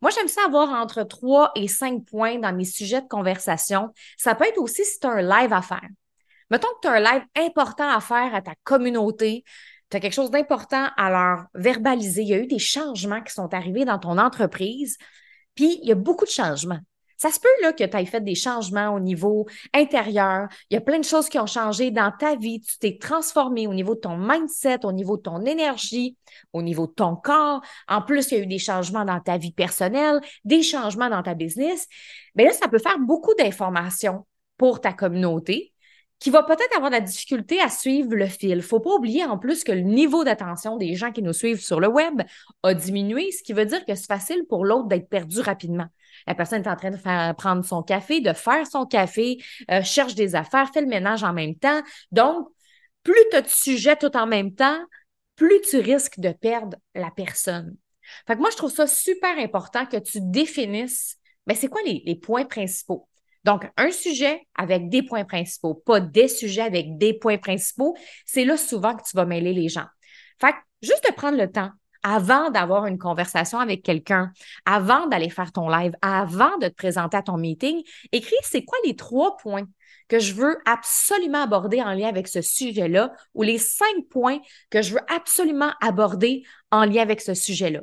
Moi, 0.01 0.11
j'aime 0.11 0.29
ça 0.29 0.43
avoir 0.47 0.71
entre 0.71 1.03
trois 1.03 1.53
et 1.55 1.69
cinq 1.69 2.05
points 2.05 2.39
dans 2.39 2.55
mes 2.55 2.65
sujets 2.65 3.03
de 3.03 3.09
conversation. 3.09 3.93
Ça 4.17 4.35
peut 4.35 4.47
être 4.47 4.59
aussi 4.59 4.85
si 4.85 4.99
tu 5.01 5.07
as 5.07 5.11
un 5.11 5.23
live 5.23 5.53
à 5.53 5.63
faire. 5.63 5.89
Mettons 6.51 6.69
que 6.69 6.81
tu 6.83 6.89
as 6.89 6.93
un 6.93 7.01
live 7.01 7.25
important 7.37 7.89
à 7.89 8.01
faire 8.01 8.35
à 8.35 8.43
ta 8.43 8.55
communauté, 8.65 9.45
tu 9.91 9.97
as 9.97 10.01
quelque 10.01 10.15
chose 10.15 10.31
d'important 10.31 10.89
à 10.97 11.11
leur 11.11 11.47
verbaliser. 11.55 12.23
Il 12.23 12.29
y 12.29 12.35
a 12.35 12.39
eu 12.39 12.47
des 12.47 12.59
changements 12.59 13.23
qui 13.23 13.33
sont 13.33 13.53
arrivés 13.55 13.85
dans 13.85 13.99
ton 13.99 14.19
entreprise, 14.19 14.97
puis 15.55 15.79
il 15.83 15.89
y 15.89 15.93
a 15.93 15.95
beaucoup 15.95 16.25
de 16.25 16.31
changements. 16.31 16.81
Ça 17.19 17.33
se 17.33 17.41
peut 17.41 17.49
là, 17.63 17.73
que 17.73 17.85
tu 17.85 17.97
aies 17.97 18.07
fait 18.07 18.23
des 18.23 18.37
changements 18.37 18.95
au 18.95 19.01
niveau 19.01 19.47
intérieur. 19.75 20.49
Il 20.71 20.75
y 20.75 20.77
a 20.77 20.81
plein 20.81 21.01
de 21.01 21.05
choses 21.05 21.29
qui 21.29 21.39
ont 21.39 21.47
changé 21.47 21.91
dans 21.91 22.13
ta 22.17 22.37
vie. 22.37 22.61
Tu 22.61 22.79
t'es 22.79 22.97
transformé 22.97 23.67
au 23.67 23.75
niveau 23.75 23.97
de 23.97 24.01
ton 24.01 24.17
mindset, 24.17 24.87
au 24.87 24.93
niveau 24.93 25.17
de 25.17 25.23
ton 25.23 25.45
énergie, 25.45 26.17
au 26.53 26.63
niveau 26.63 26.87
de 26.87 26.93
ton 26.93 27.17
corps. 27.17 27.61
En 27.89 28.03
plus, 28.03 28.31
il 28.31 28.39
y 28.39 28.41
a 28.41 28.45
eu 28.45 28.47
des 28.47 28.61
changements 28.61 29.05
dans 29.05 29.21
ta 29.21 29.37
vie 29.37 29.53
personnelle, 29.53 30.21
des 30.45 30.63
changements 30.63 31.11
dans 31.11 31.23
ta 31.23 31.35
business. 31.35 31.89
Mais 32.37 32.45
là, 32.45 32.53
ça 32.53 32.69
peut 32.69 32.79
faire 32.79 32.99
beaucoup 33.01 33.35
d'informations 33.35 34.25
pour 34.57 34.81
ta 34.81 34.93
communauté 34.93 35.73
qui 36.21 36.31
va 36.31 36.43
peut-être 36.43 36.77
avoir 36.77 36.91
de 36.91 36.97
la 36.97 37.01
difficulté 37.01 37.61
à 37.61 37.69
suivre 37.69 38.15
le 38.15 38.27
fil. 38.27 38.63
Faut 38.63 38.81
pas 38.81 38.95
oublier 38.95 39.25
en 39.25 39.39
plus 39.39 39.63
que 39.65 39.73
le 39.73 39.83
niveau 39.83 40.25
d'attention 40.25 40.77
des 40.77 40.95
gens 40.95 41.13
qui 41.13 41.23
nous 41.23 41.33
suivent 41.33 41.61
sur 41.61 41.81
le 41.81 41.89
web 41.89 42.23
a 42.63 42.75
diminué, 42.75 43.31
ce 43.31 43.43
qui 43.43 43.53
veut 43.53 43.67
dire 43.67 43.85
que 43.85 43.95
c'est 43.95 44.07
facile 44.07 44.45
pour 44.49 44.65
l'autre 44.65 44.89
d'être 44.89 45.09
perdu 45.09 45.41
rapidement. 45.41 45.87
La 46.29 46.35
personne 46.35 46.63
est 46.63 46.69
en 46.69 46.77
train 46.77 46.91
de 46.91 46.99
faire 46.99 47.35
prendre 47.37 47.65
son 47.65 47.83
café, 47.83 48.21
de 48.21 48.35
faire 48.35 48.67
son 48.67 48.85
café, 48.85 49.39
euh, 49.71 49.83
cherche 49.83 50.15
des 50.15 50.35
affaires, 50.35 50.71
fait 50.71 50.83
le 50.83 50.87
ménage 50.87 51.25
en 51.25 51.33
même 51.33 51.55
temps. 51.55 51.81
Donc, 52.13 52.49
plus 53.03 53.25
tu 53.31 53.37
as 53.37 53.41
de 53.41 53.49
sujets 53.49 53.97
tout 53.97 54.15
en 54.15 54.27
même 54.27 54.55
temps, 54.55 54.79
plus 55.37 55.59
tu 55.63 55.79
risques 55.79 56.21
de 56.21 56.31
perdre 56.31 56.77
la 56.95 57.11
personne. 57.11 57.77
Fait 58.27 58.35
que 58.35 58.41
moi, 58.41 58.51
je 58.51 58.57
trouve 58.57 58.71
ça 58.71 58.87
super 58.87 59.39
important 59.39 59.87
que 59.87 59.97
tu 59.97 60.19
définisses, 60.21 61.17
ben, 61.47 61.57
c'est 61.57 61.69
quoi 61.69 61.81
les, 61.87 62.03
les 62.05 62.17
points 62.17 62.45
principaux? 62.45 63.09
Donc, 63.45 63.67
un 63.79 63.91
sujet 63.91 64.47
avec 64.55 64.91
des 64.91 65.03
points 65.03 65.25
principaux, 65.25 65.75
pas 65.75 66.01
des 66.01 66.29
sujets 66.29 66.61
avec 66.61 66.99
des 66.99 67.15
points 67.15 67.39
principaux. 67.39 67.97
C'est 68.27 68.45
là 68.45 68.59
souvent 68.59 68.95
que 68.95 69.03
tu 69.03 69.17
vas 69.17 69.25
mêler 69.25 69.55
les 69.55 69.71
gens. 69.71 69.87
Fait 70.39 70.53
que 70.53 70.59
juste 70.83 71.09
de 71.09 71.15
prendre 71.15 71.39
le 71.39 71.51
temps 71.51 71.71
avant 72.09 72.51
d'avoir 72.51 72.87
une 72.87 72.99
conversation 72.99 73.59
avec 73.59 73.83
quelqu'un, 73.83 74.33
avant 74.65 75.07
d'aller 75.09 75.29
faire 75.29 75.53
ton 75.53 75.69
live, 75.69 75.93
avant 76.01 76.57
de 76.57 76.69
te 76.69 76.75
présenter 76.75 77.19
à 77.19 77.23
ton 77.23 77.37
meeting, 77.37 77.83
écris 78.13 78.35
c'est 78.43 78.65
quoi 78.65 78.79
les 78.87 78.97
trois 78.97 79.37
points 79.37 79.67
que 80.09 80.19
je 80.19 80.33
veux 80.33 80.57
absolument 80.65 81.43
aborder 81.43 81.83
en 81.83 81.93
lien 81.93 82.09
avec 82.09 82.27
ce 82.27 82.41
sujet-là 82.41 83.13
ou 83.35 83.43
les 83.43 83.59
cinq 83.59 84.09
points 84.09 84.39
que 84.71 84.81
je 84.81 84.95
veux 84.95 85.15
absolument 85.15 85.71
aborder 85.83 86.45
en 86.71 86.87
lien 86.87 87.03
avec 87.03 87.21
ce 87.21 87.35
sujet-là? 87.35 87.81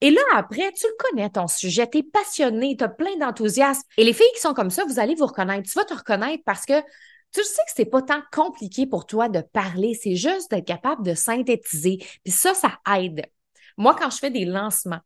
Et 0.00 0.10
là, 0.10 0.22
après, 0.34 0.72
tu 0.72 0.86
le 0.86 1.10
connais, 1.10 1.28
ton 1.28 1.46
sujet, 1.46 1.86
tu 1.88 1.98
es 1.98 2.02
passionné, 2.02 2.74
tu 2.76 2.84
as 2.84 2.88
plein 2.88 3.16
d'enthousiasme. 3.18 3.82
Et 3.98 4.04
les 4.04 4.14
filles 4.14 4.32
qui 4.34 4.40
sont 4.40 4.54
comme 4.54 4.70
ça, 4.70 4.84
vous 4.86 4.98
allez 4.98 5.14
vous 5.14 5.26
reconnaître. 5.26 5.68
Tu 5.70 5.78
vas 5.78 5.84
te 5.84 5.94
reconnaître 5.94 6.42
parce 6.44 6.64
que 6.64 6.80
tu 7.32 7.44
sais 7.44 7.62
que 7.66 7.72
c'est 7.76 7.84
pas 7.84 8.02
tant 8.02 8.22
compliqué 8.32 8.86
pour 8.86 9.06
toi 9.06 9.28
de 9.28 9.40
parler, 9.40 9.94
c'est 9.94 10.16
juste 10.16 10.50
d'être 10.50 10.66
capable 10.66 11.04
de 11.04 11.14
synthétiser. 11.14 11.98
Puis 12.24 12.32
ça, 12.32 12.54
ça 12.54 12.78
aide. 12.98 13.26
Moi, 13.76 13.96
quand 13.98 14.10
je 14.10 14.18
fais 14.18 14.30
des 14.30 14.44
lancements, 14.44 15.00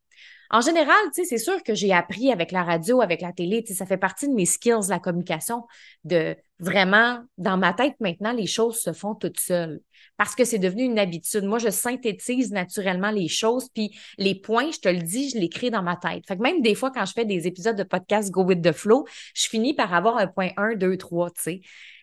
en 0.50 0.60
général, 0.60 0.96
c'est 1.12 1.38
sûr 1.38 1.62
que 1.64 1.74
j'ai 1.74 1.92
appris 1.92 2.30
avec 2.30 2.52
la 2.52 2.62
radio, 2.62 3.00
avec 3.00 3.20
la 3.20 3.32
télé, 3.32 3.64
ça 3.66 3.84
fait 3.84 3.96
partie 3.96 4.28
de 4.28 4.32
mes 4.32 4.46
skills, 4.46 4.88
la 4.88 5.00
communication, 5.00 5.64
de 6.04 6.36
vraiment, 6.60 7.20
dans 7.36 7.56
ma 7.56 7.72
tête 7.72 7.94
maintenant, 8.00 8.32
les 8.32 8.46
choses 8.46 8.78
se 8.78 8.92
font 8.92 9.14
toutes 9.14 9.40
seules 9.40 9.80
parce 10.16 10.34
que 10.34 10.44
c'est 10.44 10.58
devenu 10.58 10.84
une 10.84 10.98
habitude. 10.98 11.44
Moi, 11.44 11.58
je 11.58 11.68
synthétise 11.68 12.52
naturellement 12.52 13.10
les 13.10 13.28
choses, 13.28 13.68
puis 13.74 13.90
les 14.18 14.34
points, 14.34 14.70
je 14.70 14.78
te 14.78 14.88
le 14.88 15.02
dis, 15.02 15.30
je 15.30 15.38
les 15.38 15.48
crée 15.48 15.70
dans 15.70 15.82
ma 15.82 15.96
tête. 15.96 16.26
Fait 16.26 16.36
que 16.36 16.42
même 16.42 16.62
des 16.62 16.74
fois, 16.74 16.90
quand 16.90 17.04
je 17.04 17.12
fais 17.12 17.24
des 17.24 17.46
épisodes 17.46 17.76
de 17.76 17.82
podcast 17.82 18.30
Go 18.30 18.44
With 18.44 18.62
The 18.62 18.72
Flow, 18.72 19.04
je 19.34 19.48
finis 19.48 19.74
par 19.74 19.92
avoir 19.92 20.16
un 20.16 20.26
point 20.26 20.50
1, 20.56 20.76
2, 20.76 20.96
3, 20.96 21.30
tu 21.30 21.42
sais. 21.42 21.60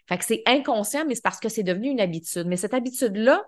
Fait 0.07 0.17
que 0.17 0.25
c'est 0.25 0.43
inconscient, 0.45 1.05
mais 1.07 1.15
c'est 1.15 1.23
parce 1.23 1.39
que 1.39 1.49
c'est 1.49 1.63
devenu 1.63 1.87
une 1.87 2.01
habitude. 2.01 2.45
Mais 2.45 2.57
cette 2.57 2.73
habitude-là, 2.73 3.41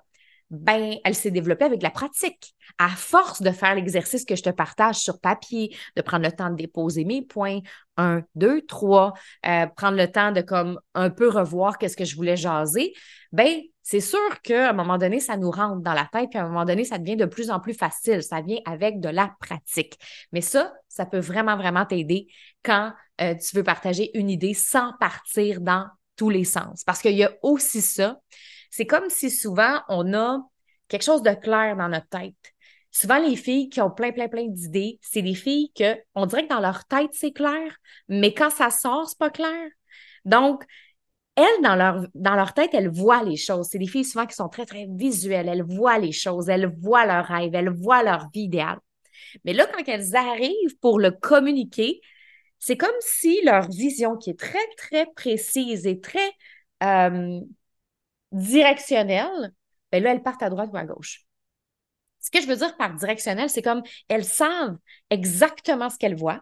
ben, 0.52 0.96
elle 1.04 1.16
s'est 1.16 1.32
développée 1.32 1.66
avec 1.66 1.82
la 1.82 1.90
pratique. 1.90 2.54
À 2.78 2.90
force 2.90 3.42
de 3.42 3.52
faire 3.52 3.75
l'exercice 3.75 4.25
que 4.25 4.36
je 4.36 4.44
te 4.44 4.50
partage 4.50 4.96
sur 4.96 5.20
papier, 5.20 5.75
de 5.96 6.02
prendre 6.02 6.25
le 6.25 6.32
temps 6.32 6.50
de 6.50 6.56
déposer 6.56 7.06
mes 7.06 7.22
points, 7.22 7.60
un, 7.98 8.22
deux, 8.36 8.62
trois, 8.62 9.14
euh, 9.46 9.66
prendre 9.68 9.98
le 9.98 10.12
temps 10.12 10.32
de 10.32 10.42
comme 10.42 10.80
un 10.94 11.10
peu 11.10 11.30
revoir 11.30 11.78
qu'est-ce 11.78 11.98
que 11.98 12.06
je 12.06 12.16
voulais 12.16 12.38
jaser, 12.38 12.94
ben, 13.32 13.62
c'est 13.82 14.02
sûr 14.02 14.42
qu'à 14.42 14.70
un 14.70 14.74
moment 14.74 14.98
donné, 14.98 15.20
ça 15.20 15.38
nous 15.38 15.52
rentre 15.52 15.82
dans 15.82 15.94
la 15.94 16.10
tête, 16.12 16.30
puis 16.32 16.40
à 16.40 16.44
un 16.44 16.48
moment 16.48 16.66
donné, 16.66 16.86
ça 16.86 16.98
devient 16.98 17.16
de 17.16 17.25
plus 17.25 17.52
en 17.52 17.60
plus 17.60 17.75
facile. 17.75 18.24
Ça 18.24 18.42
vient 18.42 18.58
avec 18.66 19.00
de 19.00 19.10
la 19.10 19.32
pratique. 19.40 20.00
Mais 20.32 20.42
ça, 20.42 20.74
ça 20.88 21.06
peut 21.06 21.20
vraiment, 21.20 21.56
vraiment 21.56 21.86
t'aider 21.86 22.28
quand 22.64 22.94
euh, 23.22 23.36
tu 23.36 23.56
veux 23.56 23.64
partager 23.64 24.18
une 24.18 24.32
idée 24.32 24.56
sans 24.56 24.94
partir 25.00 25.62
dans 25.62 25.86
tous 26.16 26.32
les 26.32 26.46
sens. 26.46 26.84
Parce 26.84 27.02
qu'il 27.02 27.16
y 27.16 27.24
a 27.24 27.32
aussi 27.44 27.82
ça. 27.82 28.18
C'est 28.75 28.86
comme 28.86 29.10
si 29.10 29.32
souvent 29.32 29.79
on 29.88 30.13
a 30.13 30.41
quelque 30.89 31.05
chose 31.05 31.22
de 31.22 31.32
clair 31.32 31.77
dans 31.77 31.88
notre 31.88 32.10
tête. 32.10 32.36
Souvent, 32.91 33.20
les 33.20 33.38
filles 33.38 33.70
qui 33.70 33.79
ont 33.79 33.89
plein, 33.89 34.12
plein, 34.12 34.27
plein 34.27 34.48
d'idées, 34.48 35.00
c'est 35.01 35.22
des 35.22 35.34
filles 35.34 35.72
que 35.74 35.96
on 36.13 36.25
dirait 36.25 36.44
que 36.44 36.53
dans 36.53 36.60
leur 36.60 36.84
tête, 36.84 37.12
c'est 37.13 37.32
clair, 37.32 37.77
mais 38.10 38.34
quand 38.34 38.50
ça 38.50 38.72
sort, 38.72 39.08
c'est 39.08 39.17
pas 39.17 39.29
clair. 39.29 39.70
Donc, 40.25 40.65
elles, 41.38 41.63
dans 41.63 41.77
leur, 41.77 42.05
dans 42.15 42.36
leur 42.36 42.53
tête, 42.53 42.72
elles 42.74 42.89
voient 42.89 43.24
les 43.24 43.38
choses. 43.38 43.70
C'est 43.72 43.77
des 43.77 43.88
filles 43.88 44.03
souvent 44.03 44.25
qui 44.25 44.36
sont 44.36 44.50
très, 44.50 44.65
très 44.65 44.88
visuelles. 44.89 45.48
Elles 45.48 45.63
voient 45.63 45.98
les 45.98 46.12
choses, 46.12 46.50
elles 46.50 46.70
voient 46.82 47.05
leurs 47.05 47.27
rêves, 47.27 47.55
elles 47.55 47.70
voient 47.70 48.03
leur 48.03 48.29
vie 48.34 48.41
idéale. 48.41 48.79
Mais 49.46 49.53
là, 49.53 49.67
quand 49.67 49.88
elles 49.88 50.17
arrivent 50.17 50.77
pour 50.82 51.00
le 51.00 51.12
communiquer, 51.12 52.01
c'est 52.60 52.75
comme 52.75 52.89
si 53.00 53.41
leur 53.46 53.70
vision, 53.70 54.17
qui 54.17 54.32
est 54.32 54.39
très, 54.39 54.67
très 54.75 55.05
précise 55.15 55.88
et 55.88 56.01
très 56.01 56.29
euh, 56.84 57.39
directionnelle, 58.36 59.54
ben 59.92 60.04
là, 60.04 60.12
elles 60.12 60.24
partent 60.24 60.44
à 60.44 60.50
droite 60.50 60.70
ou 60.74 60.77
à 60.77 60.86
gauche. 60.86 61.25
Ce 62.20 62.32
que 62.32 62.42
je 62.42 62.48
veux 62.48 62.56
dire 62.56 62.75
par 62.77 62.94
directionnel, 62.96 63.50
c'est 63.50 63.62
comme 63.62 63.84
elles 64.08 64.25
savent 64.25 64.77
exactement 65.10 65.89
ce 65.89 65.98
qu'elles 65.98 66.15
voient, 66.15 66.42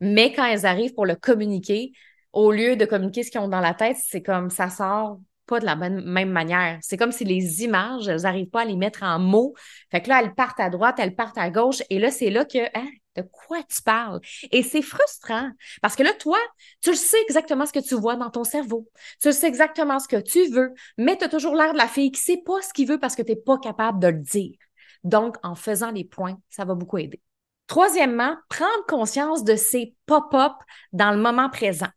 mais 0.00 0.32
quand 0.32 0.44
elles 0.44 0.66
arrivent 0.66 0.94
pour 0.94 1.06
le 1.06 1.16
communiquer, 1.16 1.92
au 2.32 2.50
lieu 2.50 2.76
de 2.76 2.84
communiquer 2.84 3.22
ce 3.22 3.30
qu'ils 3.30 3.40
ont 3.40 3.48
dans 3.48 3.60
la 3.60 3.74
tête, 3.74 3.96
c'est 4.00 4.22
comme 4.22 4.48
ça 4.48 4.70
sort 4.70 5.18
pas 5.46 5.60
de 5.60 5.66
la 5.66 5.76
même, 5.76 6.30
manière. 6.30 6.78
C'est 6.82 6.96
comme 6.96 7.12
si 7.12 7.24
les 7.24 7.62
images, 7.62 8.08
elles 8.08 8.22
n'arrivent 8.22 8.48
pas 8.48 8.62
à 8.62 8.64
les 8.64 8.76
mettre 8.76 9.02
en 9.02 9.18
mots. 9.18 9.54
Fait 9.90 10.00
que 10.00 10.08
là, 10.08 10.22
elles 10.22 10.34
partent 10.34 10.60
à 10.60 10.70
droite, 10.70 10.96
elles 10.98 11.14
partent 11.14 11.36
à 11.36 11.50
gauche, 11.50 11.82
et 11.90 11.98
là, 11.98 12.10
c'est 12.10 12.30
là 12.30 12.44
que, 12.44 12.64
hein, 12.78 12.88
de 13.16 13.22
quoi 13.22 13.62
tu 13.62 13.82
parles? 13.82 14.20
Et 14.50 14.62
c'est 14.62 14.82
frustrant 14.82 15.50
parce 15.80 15.96
que 15.96 16.02
là, 16.02 16.12
toi, 16.14 16.38
tu 16.80 16.94
sais 16.94 17.20
exactement 17.22 17.66
ce 17.66 17.72
que 17.72 17.78
tu 17.78 17.94
vois 17.94 18.16
dans 18.16 18.30
ton 18.30 18.44
cerveau. 18.44 18.88
Tu 19.20 19.32
sais 19.32 19.48
exactement 19.48 19.98
ce 19.98 20.08
que 20.08 20.20
tu 20.20 20.48
veux, 20.50 20.72
mais 20.98 21.16
tu 21.16 21.24
as 21.24 21.28
toujours 21.28 21.54
l'air 21.54 21.72
de 21.72 21.78
la 21.78 21.88
fille 21.88 22.10
qui 22.10 22.20
sait 22.20 22.42
pas 22.44 22.60
ce 22.62 22.72
qu'il 22.72 22.88
veut 22.88 22.98
parce 22.98 23.14
que 23.14 23.22
tu 23.22 23.32
n'es 23.32 23.36
pas 23.36 23.58
capable 23.58 23.98
de 24.00 24.08
le 24.08 24.18
dire. 24.18 24.56
Donc, 25.04 25.36
en 25.42 25.54
faisant 25.54 25.90
les 25.90 26.04
points, 26.04 26.38
ça 26.48 26.64
va 26.64 26.74
beaucoup 26.74 26.98
aider. 26.98 27.20
Troisièmement, 27.66 28.36
prendre 28.48 28.86
conscience 28.86 29.44
de 29.44 29.56
ces 29.56 29.94
pop-up 30.06 30.52
dans 30.92 31.10
le 31.10 31.18
moment 31.18 31.48
présent 31.48 31.88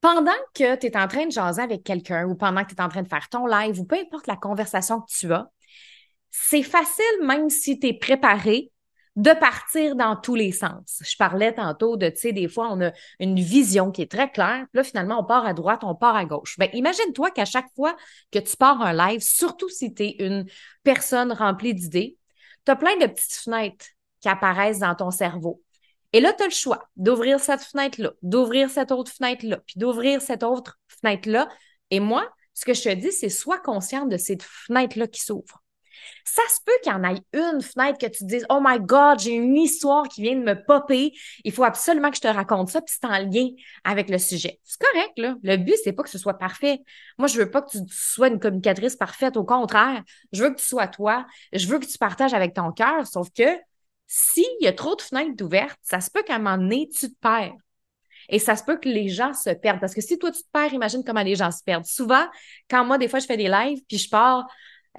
pendant 0.00 0.30
que 0.54 0.76
tu 0.76 0.86
es 0.86 0.96
en 0.96 1.08
train 1.08 1.26
de 1.26 1.32
jaser 1.32 1.62
avec 1.62 1.82
quelqu'un 1.82 2.26
ou 2.26 2.34
pendant 2.34 2.64
que 2.64 2.68
tu 2.68 2.76
es 2.76 2.80
en 2.80 2.88
train 2.88 3.02
de 3.02 3.08
faire 3.08 3.28
ton 3.28 3.46
live 3.46 3.80
ou 3.80 3.84
peu 3.84 3.96
importe 3.96 4.26
la 4.26 4.36
conversation 4.36 5.00
que 5.00 5.10
tu 5.10 5.32
as, 5.32 5.50
c'est 6.30 6.62
facile, 6.62 7.04
même 7.22 7.50
si 7.50 7.78
tu 7.78 7.88
es 7.88 7.94
préparé, 7.94 8.70
de 9.18 9.32
partir 9.32 9.96
dans 9.96 10.14
tous 10.14 10.36
les 10.36 10.52
sens. 10.52 11.02
Je 11.04 11.16
parlais 11.16 11.52
tantôt 11.52 11.96
de, 11.96 12.08
tu 12.08 12.18
sais, 12.18 12.32
des 12.32 12.46
fois, 12.46 12.68
on 12.70 12.80
a 12.80 12.92
une 13.18 13.40
vision 13.40 13.90
qui 13.90 14.00
est 14.00 14.10
très 14.10 14.30
claire, 14.30 14.66
puis 14.72 14.78
là, 14.78 14.84
finalement, 14.84 15.18
on 15.18 15.24
part 15.24 15.44
à 15.44 15.54
droite, 15.54 15.80
on 15.82 15.96
part 15.96 16.14
à 16.14 16.24
gauche. 16.24 16.56
Bien, 16.56 16.68
imagine-toi 16.72 17.32
qu'à 17.32 17.44
chaque 17.44 17.66
fois 17.74 17.96
que 18.30 18.38
tu 18.38 18.56
pars 18.56 18.80
un 18.80 18.92
live, 18.92 19.20
surtout 19.20 19.68
si 19.68 19.92
tu 19.92 20.04
es 20.04 20.16
une 20.20 20.46
personne 20.84 21.32
remplie 21.32 21.74
d'idées, 21.74 22.16
tu 22.64 22.70
as 22.70 22.76
plein 22.76 22.96
de 22.96 23.06
petites 23.06 23.34
fenêtres 23.34 23.86
qui 24.20 24.28
apparaissent 24.28 24.78
dans 24.78 24.94
ton 24.94 25.10
cerveau. 25.10 25.60
Et 26.12 26.20
là, 26.20 26.32
tu 26.32 26.44
as 26.44 26.46
le 26.46 26.52
choix 26.52 26.88
d'ouvrir 26.94 27.40
cette 27.40 27.62
fenêtre-là, 27.62 28.12
d'ouvrir 28.22 28.70
cette 28.70 28.92
autre 28.92 29.10
fenêtre-là, 29.10 29.58
puis 29.66 29.80
d'ouvrir 29.80 30.22
cette 30.22 30.44
autre 30.44 30.78
fenêtre-là. 30.86 31.48
Et 31.90 31.98
moi, 31.98 32.24
ce 32.54 32.64
que 32.64 32.72
je 32.72 32.84
te 32.84 32.94
dis, 32.94 33.10
c'est 33.10 33.30
sois 33.30 33.58
consciente 33.58 34.10
de 34.10 34.16
cette 34.16 34.44
fenêtre-là 34.44 35.08
qui 35.08 35.22
s'ouvre. 35.22 35.64
Ça 36.24 36.42
se 36.48 36.60
peut 36.64 36.72
qu'il 36.82 36.92
y 36.92 36.94
en 36.94 37.04
ait 37.04 37.20
une 37.32 37.60
fenêtre 37.60 37.98
que 37.98 38.06
tu 38.06 38.18
te 38.18 38.24
dises 38.24 38.46
Oh 38.50 38.60
my 38.62 38.78
God, 38.80 39.18
j'ai 39.18 39.32
une 39.32 39.56
histoire 39.56 40.06
qui 40.08 40.22
vient 40.22 40.36
de 40.36 40.42
me 40.42 40.54
popper. 40.64 41.12
Il 41.44 41.52
faut 41.52 41.64
absolument 41.64 42.10
que 42.10 42.16
je 42.16 42.22
te 42.22 42.28
raconte 42.28 42.68
ça, 42.68 42.80
puis 42.80 42.94
c'est 42.98 43.08
en 43.08 43.18
lien 43.18 43.48
avec 43.84 44.10
le 44.10 44.18
sujet. 44.18 44.60
C'est 44.64 44.80
correct, 44.80 45.12
là. 45.16 45.34
Le 45.42 45.56
but, 45.56 45.76
c'est 45.82 45.92
pas 45.92 46.02
que 46.02 46.10
ce 46.10 46.18
soit 46.18 46.38
parfait. 46.38 46.80
Moi, 47.18 47.28
je 47.28 47.38
veux 47.38 47.50
pas 47.50 47.62
que 47.62 47.70
tu 47.70 47.78
sois 47.90 48.28
une 48.28 48.38
communicatrice 48.38 48.96
parfaite. 48.96 49.36
Au 49.36 49.44
contraire, 49.44 50.02
je 50.32 50.42
veux 50.42 50.50
que 50.50 50.60
tu 50.60 50.66
sois 50.66 50.88
toi. 50.88 51.26
Je 51.52 51.66
veux 51.66 51.78
que 51.78 51.86
tu 51.86 51.98
partages 51.98 52.34
avec 52.34 52.54
ton 52.54 52.72
cœur. 52.72 53.06
Sauf 53.06 53.28
que 53.30 53.58
s'il 54.06 54.44
y 54.60 54.66
a 54.66 54.72
trop 54.72 54.96
de 54.96 55.02
fenêtres 55.02 55.44
ouvertes, 55.44 55.78
ça 55.82 56.00
se 56.00 56.10
peut 56.10 56.22
qu'à 56.22 56.36
un 56.36 56.38
moment 56.38 56.58
donné, 56.58 56.88
tu 56.88 57.10
te 57.10 57.18
perds. 57.20 57.54
Et 58.28 58.38
ça 58.38 58.56
se 58.56 58.64
peut 58.64 58.76
que 58.76 58.88
les 58.88 59.08
gens 59.08 59.32
se 59.32 59.50
perdent. 59.50 59.80
Parce 59.80 59.94
que 59.94 60.00
si 60.00 60.18
toi, 60.18 60.30
tu 60.30 60.42
te 60.42 60.48
perds, 60.52 60.72
imagine 60.74 61.02
comment 61.04 61.22
les 61.22 61.34
gens 61.34 61.50
se 61.50 61.62
perdent. 61.62 61.86
Souvent, 61.86 62.26
quand 62.68 62.84
moi, 62.84 62.98
des 62.98 63.08
fois, 63.08 63.20
je 63.20 63.26
fais 63.26 63.36
des 63.36 63.48
lives, 63.48 63.80
puis 63.88 63.98
je 63.98 64.08
pars 64.08 64.46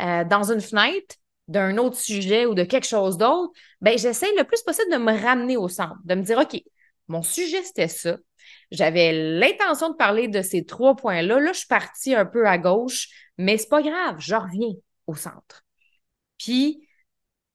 euh, 0.01 0.23
dans 0.23 0.51
une 0.51 0.61
fenêtre 0.61 1.15
d'un 1.47 1.77
autre 1.77 1.97
sujet 1.97 2.45
ou 2.45 2.53
de 2.53 2.63
quelque 2.63 2.87
chose 2.87 3.17
d'autre, 3.17 3.51
ben 3.81 3.97
j'essaie 3.97 4.31
le 4.37 4.43
plus 4.43 4.61
possible 4.61 4.91
de 4.91 4.97
me 4.97 5.19
ramener 5.19 5.57
au 5.57 5.67
centre, 5.67 5.97
de 6.05 6.15
me 6.15 6.21
dire, 6.21 6.37
OK, 6.37 6.61
mon 7.07 7.23
sujet, 7.23 7.63
c'était 7.63 7.87
ça. 7.87 8.17
J'avais 8.71 9.11
l'intention 9.39 9.89
de 9.89 9.95
parler 9.95 10.27
de 10.27 10.41
ces 10.41 10.63
trois 10.65 10.95
points-là. 10.95 11.39
Là, 11.39 11.53
je 11.53 11.59
suis 11.59 11.67
partie 11.67 12.13
un 12.13 12.25
peu 12.25 12.47
à 12.47 12.57
gauche, 12.57 13.09
mais 13.37 13.57
c'est 13.57 13.67
pas 13.67 13.81
grave, 13.81 14.17
je 14.19 14.35
reviens 14.35 14.73
au 15.07 15.15
centre. 15.15 15.65
Puis, 16.37 16.87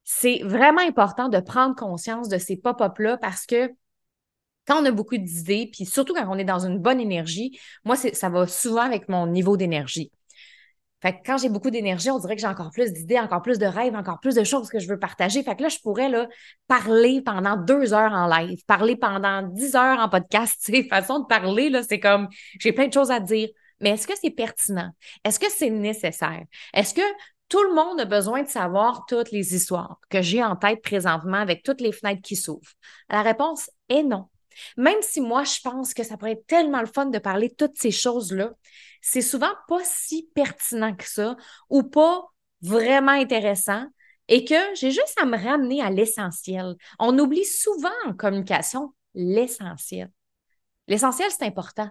c'est 0.02 0.40
vraiment 0.44 0.82
important 0.82 1.28
de 1.28 1.38
prendre 1.40 1.74
conscience 1.76 2.28
de 2.28 2.38
ces 2.38 2.56
pop-up-là 2.56 3.16
parce 3.16 3.46
que 3.46 3.70
quand 4.66 4.82
on 4.82 4.86
a 4.86 4.90
beaucoup 4.90 5.16
d'idées, 5.16 5.70
puis 5.72 5.86
surtout 5.86 6.14
quand 6.14 6.26
on 6.28 6.38
est 6.38 6.44
dans 6.44 6.66
une 6.66 6.78
bonne 6.78 7.00
énergie, 7.00 7.58
moi, 7.84 7.96
ça 7.96 8.28
va 8.28 8.46
souvent 8.46 8.82
avec 8.82 9.08
mon 9.08 9.26
niveau 9.26 9.56
d'énergie. 9.56 10.10
Fait 11.04 11.12
que 11.12 11.18
quand 11.26 11.36
j'ai 11.36 11.50
beaucoup 11.50 11.70
d'énergie, 11.70 12.10
on 12.10 12.18
dirait 12.18 12.34
que 12.34 12.40
j'ai 12.40 12.46
encore 12.46 12.70
plus 12.70 12.90
d'idées, 12.90 13.18
encore 13.18 13.42
plus 13.42 13.58
de 13.58 13.66
rêves, 13.66 13.94
encore 13.94 14.20
plus 14.20 14.34
de 14.34 14.42
choses 14.42 14.70
que 14.70 14.78
je 14.78 14.88
veux 14.88 14.98
partager. 14.98 15.42
Fait 15.42 15.54
que 15.54 15.62
là, 15.62 15.68
je 15.68 15.76
pourrais 15.82 16.08
là, 16.08 16.28
parler 16.66 17.20
pendant 17.20 17.58
deux 17.58 17.92
heures 17.92 18.12
en 18.12 18.26
live, 18.26 18.64
parler 18.66 18.96
pendant 18.96 19.42
dix 19.42 19.76
heures 19.76 19.98
en 19.98 20.08
podcast. 20.08 20.62
Tu 20.64 20.88
façon 20.88 21.20
de 21.20 21.26
parler, 21.26 21.68
là, 21.68 21.82
c'est 21.82 22.00
comme 22.00 22.28
j'ai 22.58 22.72
plein 22.72 22.86
de 22.86 22.92
choses 22.92 23.10
à 23.10 23.20
dire. 23.20 23.50
Mais 23.80 23.90
est-ce 23.90 24.06
que 24.06 24.14
c'est 24.18 24.30
pertinent? 24.30 24.90
Est-ce 25.24 25.38
que 25.38 25.50
c'est 25.50 25.68
nécessaire? 25.68 26.44
Est-ce 26.72 26.94
que 26.94 27.02
tout 27.50 27.62
le 27.62 27.74
monde 27.74 28.00
a 28.00 28.06
besoin 28.06 28.42
de 28.42 28.48
savoir 28.48 29.04
toutes 29.06 29.30
les 29.30 29.54
histoires 29.54 29.98
que 30.08 30.22
j'ai 30.22 30.42
en 30.42 30.56
tête 30.56 30.80
présentement 30.82 31.36
avec 31.36 31.62
toutes 31.62 31.82
les 31.82 31.92
fenêtres 31.92 32.22
qui 32.22 32.36
s'ouvrent? 32.36 32.72
La 33.10 33.20
réponse 33.20 33.70
est 33.90 34.02
non. 34.02 34.28
Même 34.76 35.00
si 35.02 35.20
moi, 35.20 35.44
je 35.44 35.60
pense 35.62 35.94
que 35.94 36.02
ça 36.02 36.16
pourrait 36.16 36.32
être 36.32 36.46
tellement 36.46 36.80
le 36.80 36.86
fun 36.86 37.06
de 37.06 37.18
parler 37.18 37.48
de 37.48 37.54
toutes 37.54 37.76
ces 37.76 37.90
choses-là, 37.90 38.52
c'est 39.00 39.22
souvent 39.22 39.52
pas 39.68 39.82
si 39.84 40.30
pertinent 40.34 40.94
que 40.94 41.08
ça 41.08 41.36
ou 41.68 41.82
pas 41.82 42.24
vraiment 42.62 43.12
intéressant 43.12 43.86
et 44.28 44.44
que 44.44 44.54
j'ai 44.74 44.90
juste 44.90 45.18
à 45.20 45.26
me 45.26 45.36
ramener 45.36 45.82
à 45.82 45.90
l'essentiel. 45.90 46.76
On 46.98 47.18
oublie 47.18 47.44
souvent 47.44 47.90
en 48.06 48.14
communication 48.14 48.94
l'essentiel. 49.14 50.10
L'essentiel, 50.88 51.30
c'est 51.30 51.44
important. 51.44 51.90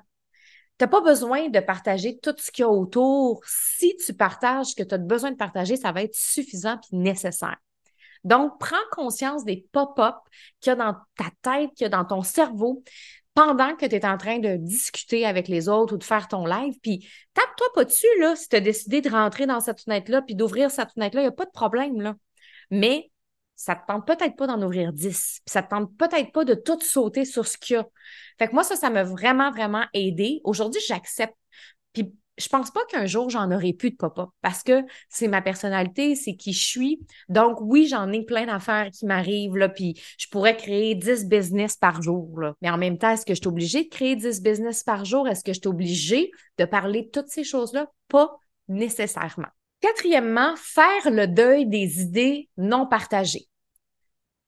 Tu 0.80 0.86
n'as 0.86 0.88
pas 0.88 1.02
besoin 1.02 1.50
de 1.50 1.60
partager 1.60 2.20
tout 2.20 2.36
ce 2.38 2.52
qu'il 2.52 2.64
y 2.64 2.66
a 2.66 2.70
autour. 2.70 3.42
Si 3.46 3.96
tu 3.98 4.14
partages 4.14 4.68
ce 4.68 4.76
que 4.76 4.84
tu 4.84 4.96
as 4.96 4.98
besoin 4.98 5.32
de 5.32 5.38
partager, 5.38 5.76
ça 5.76 5.92
va 5.92 6.02
être 6.02 6.16
suffisant 6.16 6.80
et 6.92 6.96
nécessaire. 6.96 7.58
Donc, 8.24 8.60
prends 8.60 8.76
conscience 8.92 9.44
des 9.44 9.66
pop-up 9.72 10.16
qu'il 10.60 10.72
y 10.72 10.74
a 10.74 10.76
dans 10.76 10.96
ta 11.18 11.26
tête, 11.42 11.72
qu'il 11.76 11.86
y 11.86 11.86
a 11.86 11.90
dans 11.90 12.06
ton 12.06 12.22
cerveau 12.22 12.84
pendant 13.34 13.76
que 13.76 13.86
tu 13.86 13.96
es 13.96 14.06
en 14.06 14.18
train 14.18 14.40
de 14.40 14.58
discuter 14.58 15.26
avec 15.26 15.48
les 15.48 15.68
autres 15.68 15.96
ou 15.96 15.98
de 15.98 16.04
faire 16.04 16.28
ton 16.28 16.46
live. 16.46 16.76
Puis, 16.82 17.10
tape-toi 17.34 17.68
pas 17.74 17.86
dessus, 17.86 18.08
là, 18.20 18.36
si 18.36 18.48
tu 18.48 18.56
as 18.56 18.60
décidé 18.60 19.02
de 19.02 19.10
rentrer 19.10 19.46
dans 19.46 19.60
cette 19.60 19.82
fenêtre-là 19.82 20.22
puis 20.22 20.36
d'ouvrir 20.36 20.70
cette 20.70 20.92
fenêtre-là, 20.92 21.22
il 21.22 21.26
n'y 21.26 21.30
a 21.30 21.34
pas 21.34 21.46
de 21.46 21.52
problème, 21.52 22.00
là. 22.00 22.16
Mais 22.70 23.12
ça 23.56 23.76
te 23.76 23.86
tente 23.88 24.06
peut-être 24.06 24.36
pas 24.36 24.48
d'en 24.48 24.62
ouvrir 24.62 24.94
10. 24.94 25.42
Puis 25.46 25.52
ça 25.52 25.64
te 25.64 25.70
tente 25.70 25.96
peut-être 25.98 26.32
pas 26.32 26.46
de 26.46 26.54
tout 26.54 26.80
sauter 26.82 27.26
sur 27.26 27.48
ce 27.48 27.58
qu'il 27.58 27.76
y 27.76 27.80
a. 27.80 27.88
Fait 28.38 28.48
que 28.48 28.54
moi, 28.54 28.64
ça, 28.64 28.76
ça 28.76 28.90
m'a 28.90 29.04
vraiment, 29.04 29.52
vraiment 29.52 29.86
aidé. 29.94 30.42
Aujourd'hui, 30.44 30.82
j'accepte. 30.86 31.36
Puis 31.94 32.14
je 32.38 32.48
pense 32.48 32.72
pas 32.72 32.84
qu'un 32.90 33.06
jour 33.06 33.30
j'en 33.30 33.52
aurai 33.52 33.74
plus 33.74 33.92
de 33.92 33.96
pop-up 33.96 34.30
parce 34.42 34.64
que 34.64 34.84
c'est 35.10 35.28
ma 35.28 35.42
personnalité, 35.42 36.16
c'est 36.16 36.36
qui 36.36 36.54
je 36.54 36.66
suis. 36.66 37.00
Donc 37.30 37.58
oui, 37.62 37.88
j'en 37.88 38.12
ai 38.12 38.24
plein 38.24 38.46
d'affaires 38.46 38.90
qui 38.92 39.06
m'arrivent 39.06 39.56
là, 39.56 39.70
puis 39.70 40.02
je 40.18 40.28
pourrais 40.28 40.58
créer 40.58 40.96
10 40.96 41.28
business 41.28 41.78
par 41.78 42.02
jour 42.02 42.40
là. 42.40 42.56
Mais 42.62 42.70
en 42.70 42.78
même 42.78 42.98
temps, 42.98 43.12
est-ce 43.12 43.26
que 43.26 43.34
je 43.34 43.40
suis 43.40 43.48
obligée 43.48 43.84
de 43.84 43.90
créer 43.90 44.16
10 44.16 44.42
business 44.42 44.84
par 44.84 45.06
jour? 45.06 45.28
Est-ce 45.28 45.44
que 45.44 45.54
je 45.54 45.60
suis 45.60 45.68
obligée 45.68 46.32
de 46.58 46.66
parler 46.66 47.04
de 47.04 47.10
toutes 47.10 47.30
ces 47.30 47.44
choses-là? 47.44 47.88
Pas 48.08 48.36
nécessairement. 48.68 49.50
Quatrièmement, 49.82 50.56
faire 50.56 51.12
le 51.12 51.28
deuil 51.28 51.68
des 51.68 52.02
idées 52.02 52.50
non 52.58 52.88
partagées. 52.88 53.48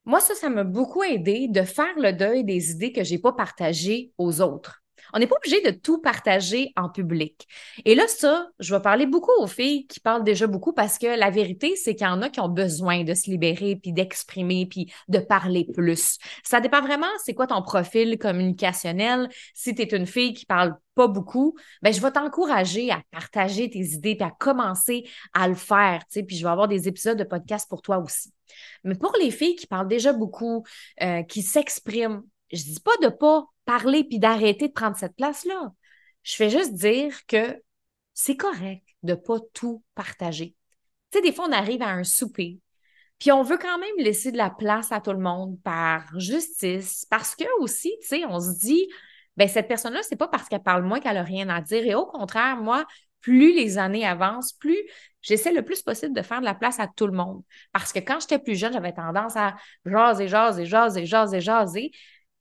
Moi, 0.05 0.19
ça, 0.19 0.35
ça 0.35 0.49
m'a 0.49 0.63
beaucoup 0.63 1.03
aidé 1.03 1.47
de 1.49 1.63
faire 1.63 1.97
le 1.97 2.13
deuil 2.13 2.43
des 2.43 2.71
idées 2.71 2.91
que 2.91 3.03
j'ai 3.03 3.17
pas 3.17 3.33
partagées 3.33 4.13
aux 4.17 4.39
autres. 4.39 4.84
On 5.15 5.19
n'est 5.19 5.27
pas 5.27 5.37
obligé 5.37 5.61
de 5.61 5.71
tout 5.71 6.01
partager 6.01 6.73
en 6.75 6.89
public. 6.89 7.47
Et 7.85 7.95
là, 7.95 8.05
ça, 8.05 8.49
je 8.59 8.75
vais 8.75 8.81
parler 8.81 9.05
beaucoup 9.05 9.31
aux 9.39 9.47
filles 9.47 9.87
qui 9.87 10.01
parlent 10.01 10.25
déjà 10.25 10.45
beaucoup 10.45 10.73
parce 10.73 10.97
que 10.97 11.07
la 11.17 11.29
vérité, 11.29 11.77
c'est 11.77 11.95
qu'il 11.95 12.05
y 12.05 12.09
en 12.09 12.21
a 12.21 12.29
qui 12.29 12.41
ont 12.41 12.49
besoin 12.49 13.05
de 13.05 13.13
se 13.13 13.29
libérer, 13.29 13.77
puis 13.77 13.93
d'exprimer, 13.93 14.65
puis 14.65 14.91
de 15.07 15.19
parler 15.19 15.67
plus. 15.73 16.17
Ça 16.43 16.59
dépend 16.59 16.81
vraiment, 16.81 17.07
c'est 17.23 17.33
quoi 17.33 17.47
ton 17.47 17.61
profil 17.61 18.17
communicationnel? 18.17 19.29
Si 19.53 19.73
tu 19.73 19.83
es 19.83 19.95
une 19.95 20.05
fille 20.05 20.33
qui 20.33 20.45
parle 20.45 20.75
pas 20.95 21.07
beaucoup, 21.07 21.55
ben 21.81 21.93
je 21.93 22.01
vais 22.01 22.11
t'encourager 22.11 22.91
à 22.91 23.01
partager 23.09 23.69
tes 23.69 23.79
idées 23.79 24.15
puis 24.15 24.27
à 24.27 24.31
commencer 24.31 25.07
à 25.33 25.47
le 25.47 25.55
faire, 25.55 25.99
tu 25.99 26.19
sais, 26.19 26.23
puis 26.23 26.35
je 26.35 26.43
vais 26.43 26.51
avoir 26.51 26.67
des 26.67 26.89
épisodes 26.89 27.17
de 27.17 27.23
podcast 27.23 27.69
pour 27.69 27.81
toi 27.81 27.99
aussi. 27.99 28.33
Mais 28.83 28.95
pour 28.95 29.13
les 29.17 29.31
filles 29.31 29.55
qui 29.55 29.67
parlent 29.67 29.87
déjà 29.87 30.11
beaucoup, 30.11 30.65
euh, 31.01 31.23
qui 31.23 31.41
s'expriment, 31.41 32.21
je 32.51 32.63
dis 32.63 32.79
pas 32.79 32.95
de 33.01 33.09
pas 33.09 33.45
parler 33.65 34.03
puis 34.03 34.19
d'arrêter 34.19 34.67
de 34.67 34.73
prendre 34.73 34.95
cette 34.95 35.15
place-là. 35.15 35.71
Je 36.23 36.35
fais 36.35 36.49
juste 36.49 36.73
dire 36.73 37.25
que 37.27 37.61
c'est 38.13 38.37
correct 38.37 38.83
de 39.03 39.13
pas 39.13 39.39
tout 39.53 39.83
partager. 39.93 40.55
Tu 41.11 41.19
sais, 41.19 41.21
des 41.21 41.33
fois, 41.33 41.47
on 41.47 41.51
arrive 41.51 41.81
à 41.81 41.89
un 41.89 42.03
souper, 42.03 42.59
puis 43.19 43.31
on 43.31 43.43
veut 43.43 43.57
quand 43.57 43.77
même 43.77 43.95
laisser 43.97 44.31
de 44.31 44.37
la 44.37 44.49
place 44.49 44.91
à 44.91 45.01
tout 45.01 45.11
le 45.11 45.19
monde 45.19 45.59
par 45.63 46.19
justice, 46.19 47.05
parce 47.09 47.35
que 47.35 47.45
aussi, 47.59 47.95
tu 48.01 48.07
sais, 48.07 48.25
on 48.25 48.39
se 48.39 48.57
dit, 48.59 48.87
ben 49.37 49.47
cette 49.47 49.67
personne-là, 49.67 50.01
c'est 50.03 50.15
pas 50.15 50.27
parce 50.27 50.47
qu'elle 50.47 50.63
parle 50.63 50.83
moins 50.83 50.99
qu'elle 50.99 51.17
a 51.17 51.23
rien 51.23 51.49
à 51.49 51.61
dire. 51.61 51.85
Et 51.85 51.95
au 51.95 52.05
contraire, 52.05 52.57
moi, 52.57 52.85
plus 53.21 53.53
les 53.53 53.77
années 53.77 54.05
avancent, 54.05 54.53
plus 54.53 54.77
j'essaie 55.21 55.51
le 55.51 55.63
plus 55.63 55.81
possible 55.81 56.13
de 56.13 56.21
faire 56.21 56.39
de 56.39 56.45
la 56.45 56.53
place 56.53 56.79
à 56.79 56.87
tout 56.87 57.07
le 57.07 57.13
monde. 57.13 57.41
Parce 57.71 57.91
que 57.91 57.99
quand 57.99 58.19
j'étais 58.19 58.39
plus 58.39 58.55
jeune, 58.55 58.73
j'avais 58.73 58.93
tendance 58.93 59.35
à 59.35 59.55
jaser, 59.85 60.27
jaser, 60.27 60.65
jaser, 60.65 61.05
jaser, 61.05 61.41
jaser. 61.41 61.91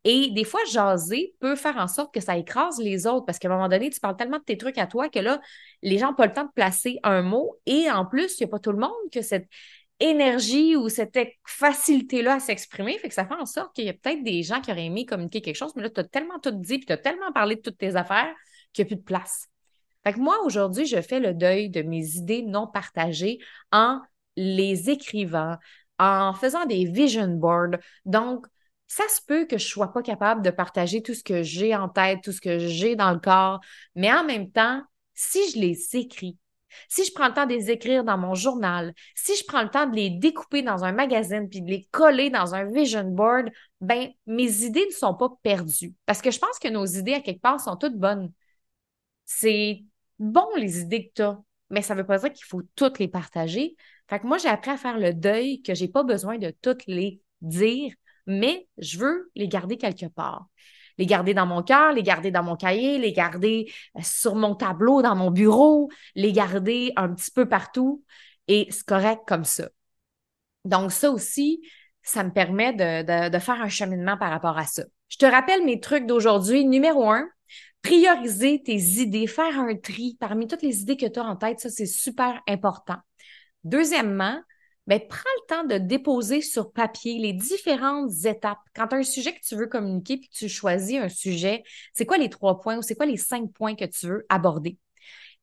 Et 0.05 0.31
des 0.31 0.45
fois, 0.45 0.61
jaser 0.71 1.35
peut 1.41 1.57
faire 1.57 1.79
en 1.79 1.89
sorte 1.89 2.13
que 2.13 2.21
ça 2.21 2.37
écrase 2.37 2.79
les 2.79 3.07
autres 3.07 3.25
parce 3.25 3.39
qu'à 3.39 3.49
un 3.49 3.53
moment 3.53 3.69
donné, 3.69 3.89
tu 3.89 4.01
parles 4.01 4.17
tellement 4.17 4.39
de 4.39 4.45
tes 4.45 4.59
trucs 4.59 4.77
à 4.77 4.87
toi 4.87 5.09
que 5.09 5.19
là, 5.19 5.41
les 5.83 5.99
gens 5.99 6.09
n'ont 6.09 6.15
pas 6.15 6.27
le 6.27 6.33
temps 6.33 6.45
de 6.45 6.53
placer 6.55 6.99
un 7.03 7.23
mot. 7.23 7.57
Et 7.65 7.91
en 7.91 8.05
plus, 8.05 8.39
il 8.39 8.45
n'y 8.45 8.49
a 8.49 8.51
pas 8.51 8.59
tout 8.59 8.73
le 8.73 8.79
monde 8.79 8.93
que 9.11 9.23
cette 9.23 9.49
énergie 10.01 10.77
ou 10.77 10.89
cette 10.89 11.19
facilité-là 11.47 12.35
à 12.35 12.41
s'exprimer. 12.41 12.99
Fait 12.99 13.09
que 13.09 13.15
ça 13.15 13.25
fait 13.25 13.35
en 13.35 13.47
sorte 13.47 13.75
qu'il 13.75 13.87
y 13.87 13.89
a 13.89 13.95
peut-être 13.95 14.23
des 14.23 14.43
gens 14.43 14.61
qui 14.61 14.71
auraient 14.71 14.87
aimé 14.87 15.07
communiquer 15.07 15.41
quelque 15.41 15.57
chose, 15.57 15.73
mais 15.77 15.83
là, 15.83 15.91
tu 15.91 16.01
as 16.01 16.05
tellement 16.05 16.39
tout 16.39 16.51
dit, 16.51 16.79
puis 16.79 16.87
tu 16.87 16.93
as 16.93 16.99
tellement 16.99 17.33
parlé 17.33 17.57
de 17.57 17.61
toutes 17.61 17.79
tes 17.79 17.97
affaires 17.97 18.33
qu'il 18.73 18.85
n'y 18.85 18.89
a 18.89 18.95
plus 18.95 19.01
de 19.01 19.05
place. 19.05 19.49
Fait 20.05 20.13
que 20.13 20.19
moi, 20.19 20.37
aujourd'hui, 20.45 20.85
je 20.85 21.01
fais 21.01 21.21
le 21.21 21.33
deuil 21.33 21.71
de 21.71 21.83
mes 21.83 22.17
idées 22.17 22.43
non 22.43 22.67
partagées 22.67 23.39
en 23.73 24.01
les 24.37 24.91
écrivant, 24.91 25.57
en 25.99 26.35
faisant 26.35 26.67
des 26.67 26.85
vision 26.85 27.29
boards. 27.29 27.79
Donc, 28.05 28.47
ça 28.95 29.09
se 29.09 29.21
peut 29.27 29.45
que 29.45 29.59
je 29.59 29.65
ne 29.65 29.71
sois 29.71 29.93
pas 29.93 30.03
capable 30.03 30.41
de 30.41 30.51
partager 30.51 31.03
tout 31.03 31.15
ce 31.15 31.25
que 31.25 31.43
j'ai 31.43 31.75
en 31.75 31.89
tête, 31.89 32.21
tout 32.23 32.31
ce 32.31 32.41
que 32.41 32.59
j'ai 32.59 32.95
dans 32.95 33.11
le 33.11 33.19
corps, 33.19 33.59
mais 33.97 34.13
en 34.13 34.23
même 34.23 34.53
temps, 34.53 34.83
si 35.15 35.41
je 35.51 35.59
les 35.59 35.97
écris, 35.97 36.39
si 36.89 37.05
je 37.05 37.13
prends 37.13 37.27
le 37.27 37.35
temps 37.35 37.47
de 37.47 37.53
les 37.53 37.73
écrire 37.73 38.05
dans 38.05 38.17
mon 38.19 38.35
journal, 38.35 38.95
si 39.17 39.35
je 39.35 39.45
prends 39.49 39.63
le 39.65 39.69
temps 39.69 39.87
de 39.89 39.97
les 39.97 40.11
découper 40.11 40.63
dans 40.63 40.85
un 40.85 40.93
magazine 40.93 41.49
puis 41.49 41.61
de 41.61 41.71
les 41.71 41.89
coller 41.91 42.31
dans 42.31 42.55
un 42.55 42.71
vision 42.71 43.03
board, 43.03 43.51
ben 43.81 44.11
mes 44.27 44.63
idées 44.63 44.87
ne 44.87 44.93
sont 44.93 45.15
pas 45.15 45.31
perdues 45.43 45.95
parce 46.07 46.23
que 46.23 46.31
je 46.31 46.39
pense 46.39 46.61
que 46.61 46.69
nos 46.69 46.87
idées 46.87 47.15
à 47.15 47.21
quelque 47.21 47.43
part 47.43 47.61
sont 47.61 47.77
toutes 47.77 47.99
bonnes. 47.99 48.33
C'est 49.25 49.83
bon 50.21 50.47
les 50.57 50.79
idées 50.83 51.09
que 51.09 51.15
tu 51.17 51.23
as, 51.23 51.43
mais 51.69 51.83
ça 51.83 51.95
ne 51.95 52.01
veut 52.01 52.07
pas 52.07 52.19
dire 52.19 52.33
qu'il 52.33 52.47
faut 52.47 52.63
toutes 52.77 53.01
les 53.01 53.09
partager. 53.09 53.75
Fait 54.09 54.21
que 54.21 54.27
moi 54.29 54.39
j'ai 54.39 54.49
appris 54.49 54.71
à 54.71 54.77
faire 54.77 54.99
le 54.99 55.13
deuil 55.13 55.63
que 55.63 55.75
j'ai 55.75 55.89
pas 55.89 56.05
besoin 56.05 56.39
de 56.39 56.51
toutes 56.63 56.87
les 56.87 57.21
dire 57.41 57.93
mais 58.27 58.69
je 58.79 58.99
veux 58.99 59.31
les 59.35 59.49
garder 59.49 59.77
quelque 59.77 60.07
part. 60.07 60.47
Les 60.99 61.07
garder 61.07 61.35
dans 61.35 61.47
mon 61.47 61.63
cœur, 61.63 61.93
les 61.93 62.03
garder 62.03 62.31
dans 62.31 62.45
mon 62.45 62.57
cahier, 62.57 62.99
les 62.99 63.13
garder 63.13 63.73
euh, 63.97 64.01
sur 64.03 64.37
mon 64.37 64.55
tableau, 64.55 65.03
dans 65.03 65.17
mon 65.17 65.31
bureau, 65.31 65.91
les 66.15 66.33
garder 66.33 66.93
un 66.97 67.13
petit 67.13 67.33
peu 67.33 67.49
partout. 67.49 68.05
Et 68.47 68.69
c'est 68.71 68.87
correct 68.87 69.23
comme 69.27 69.45
ça. 69.45 69.69
Donc, 70.65 70.93
ça 70.93 71.11
aussi, 71.11 71.63
ça 72.03 72.23
me 72.23 72.31
permet 72.31 72.73
de, 72.73 73.29
de, 73.29 73.39
faire 73.39 73.61
un 73.61 73.69
cheminement 73.69 74.17
par 74.17 74.31
rapport 74.31 74.57
à 74.57 74.67
ça. 74.67 74.85
Je 75.09 75.19
te 75.19 75.27
rappelle 75.27 75.65
mes 75.65 75.81
trucs 75.81 76.07
d'aujourd'hui. 76.07 76.65
Numéro 76.65 77.11
un, 77.11 77.29
prioriser 77.83 78.63
tes 78.63 78.77
idées, 78.77 79.27
faire 79.27 79.59
un 79.59 79.77
tri 79.77 80.17
parmi 80.21 80.47
toutes 80.47 80.63
les 80.63 80.83
idées 80.83 80.97
que 80.97 81.07
tu 81.07 81.19
as 81.19 81.25
en 81.25 81.37
tête. 81.37 81.61
Ça, 81.61 81.71
c'est 81.71 81.87
super 81.87 82.41
important. 82.47 82.99
Deuxièmement, 83.65 84.41
ben, 84.87 85.01
prends 85.09 85.19
le 85.19 85.47
temps 85.49 85.65
de 85.65 85.79
déposer 85.79 86.43
sur 86.43 86.73
papier 86.73 87.19
les 87.19 87.33
différentes 87.33 88.13
étapes. 88.25 88.59
Quand 88.75 88.89
tu 88.89 88.97
as 88.97 88.99
un 88.99 89.03
sujet 89.03 89.33
que 89.33 89.45
tu 89.47 89.57
veux 89.57 89.67
communiquer 89.67 90.19
puis 90.19 90.29
que 90.29 90.37
tu 90.37 90.49
choisis 90.49 90.99
un 90.99 91.09
sujet, 91.09 91.63
c'est 91.93 92.07
quoi 92.07 92.19
les 92.19 92.29
trois 92.29 92.61
points 92.61 92.77
ou 92.77 92.83
c'est 92.83 92.95
quoi 92.95 93.07
les 93.07 93.17
cinq 93.17 93.51
points 93.53 93.75
que 93.75 93.85
tu 93.87 94.07
veux 94.07 94.27
aborder? 94.29 94.79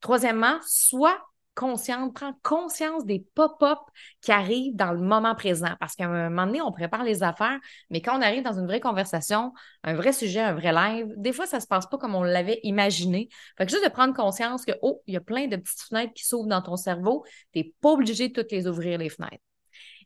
Troisièmement, 0.00 0.58
sois 0.66 1.18
consciente, 1.54 2.14
prends 2.14 2.32
conscience 2.42 3.04
des 3.04 3.24
pop-up 3.34 3.78
qui 4.20 4.32
arrivent 4.32 4.76
dans 4.76 4.92
le 4.92 5.00
moment 5.00 5.34
présent. 5.34 5.74
Parce 5.80 5.94
qu'à 5.94 6.06
un 6.06 6.30
moment 6.30 6.46
donné, 6.46 6.62
on 6.62 6.72
prépare 6.72 7.04
les 7.04 7.22
affaires, 7.22 7.58
mais 7.90 8.00
quand 8.00 8.18
on 8.18 8.22
arrive 8.22 8.42
dans 8.42 8.58
une 8.58 8.66
vraie 8.66 8.80
conversation, 8.80 9.52
un 9.84 9.94
vrai 9.94 10.12
sujet, 10.12 10.40
un 10.40 10.54
vrai 10.54 10.72
live, 10.72 11.12
des 11.16 11.32
fois, 11.32 11.46
ça 11.46 11.60
se 11.60 11.66
passe 11.66 11.86
pas 11.86 11.98
comme 11.98 12.14
on 12.14 12.22
l'avait 12.22 12.60
imaginé. 12.62 13.28
Fait 13.58 13.66
que 13.66 13.70
juste 13.70 13.84
de 13.84 13.90
prendre 13.90 14.14
conscience 14.14 14.64
que, 14.64 14.72
oh, 14.82 15.02
il 15.06 15.14
y 15.14 15.16
a 15.16 15.20
plein 15.20 15.46
de 15.46 15.56
petites 15.56 15.82
fenêtres 15.82 16.14
qui 16.14 16.24
s'ouvrent 16.24 16.48
dans 16.48 16.62
ton 16.62 16.76
cerveau, 16.76 17.24
tu 17.52 17.58
n'es 17.58 17.74
pas 17.80 17.90
obligé 17.90 18.28
de 18.28 18.32
toutes 18.32 18.52
les 18.52 18.66
ouvrir, 18.66 18.98
les 18.98 19.08
fenêtres. 19.08 19.42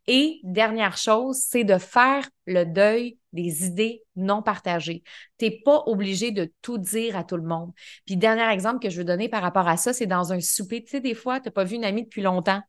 Et 0.07 0.41
dernière 0.45 0.97
chose, 0.97 1.39
c'est 1.39 1.65
de 1.65 1.79
faire 1.79 2.29
le 2.47 2.65
deuil 2.65 3.19
des 3.33 3.67
idées 3.67 4.05
non 4.15 4.41
partagées. 4.43 5.03
Tu 5.39 5.47
n'es 5.47 5.61
pas 5.65 5.83
obligé 5.87 6.31
de 6.31 6.53
tout 6.63 6.79
dire 6.79 7.17
à 7.17 7.25
tout 7.25 7.37
le 7.37 7.43
monde. 7.43 7.73
Puis, 8.07 8.17
dernier 8.17 8.49
exemple 8.53 8.79
que 8.79 8.89
je 8.89 8.99
veux 8.99 9.05
donner 9.05 9.29
par 9.29 9.43
rapport 9.43 9.69
à 9.69 9.77
ça, 9.77 9.93
c'est 9.93 10.07
dans 10.07 10.33
un 10.33 10.41
souper. 10.41 10.83
Tu 10.85 10.91
sais, 10.91 11.01
des 11.01 11.15
fois, 11.15 11.41
tu 11.41 11.49
n'as 11.49 11.53
pas 11.53 11.65
vu 11.65 11.77
une 11.77 11.85
amie 11.85 12.05
depuis 12.05 12.23
longtemps. 12.23 12.63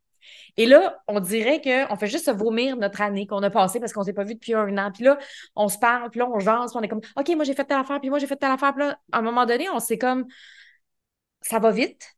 Et 0.58 0.66
là, 0.66 1.02
on 1.08 1.20
dirait 1.20 1.62
qu'on 1.62 1.96
fait 1.96 2.08
juste 2.08 2.30
vomir 2.32 2.76
notre 2.78 3.02
année 3.02 3.28
qu'on 3.28 3.42
a 3.44 3.50
passée 3.50 3.80
parce 3.80 3.94
qu'on 3.94 4.02
ne 4.02 4.06
s'est 4.06 4.14
pas 4.14 4.24
vu 4.24 4.36
depuis 4.36 4.54
un 4.54 4.78
an. 4.78 4.92
Puis 4.92 5.04
là, 5.04 5.18
on 5.56 5.70
se 5.70 5.78
parle, 5.78 6.10
puis 6.10 6.20
là, 6.20 6.28
on 6.30 6.40
jase, 6.40 6.72
puis 6.72 6.80
on 6.80 6.82
est 6.82 6.88
comme 6.88 7.02
OK, 7.16 7.30
moi 7.36 7.46
j'ai 7.46 7.54
fait 7.54 7.66
telle 7.66 7.78
affaire, 7.80 8.00
puis 8.00 8.10
moi 8.10 8.20
j'ai 8.20 8.28
fait 8.28 8.36
telle 8.36 8.52
affaire. 8.52 8.74
Puis 8.74 8.84
là, 8.84 9.00
à 9.12 9.20
un 9.20 9.22
moment 9.22 9.46
donné, 9.46 9.70
on 9.70 9.80
s'est 9.80 9.98
comme 9.98 10.26
ça 11.42 11.60
va 11.60 11.72
vite. 11.72 12.18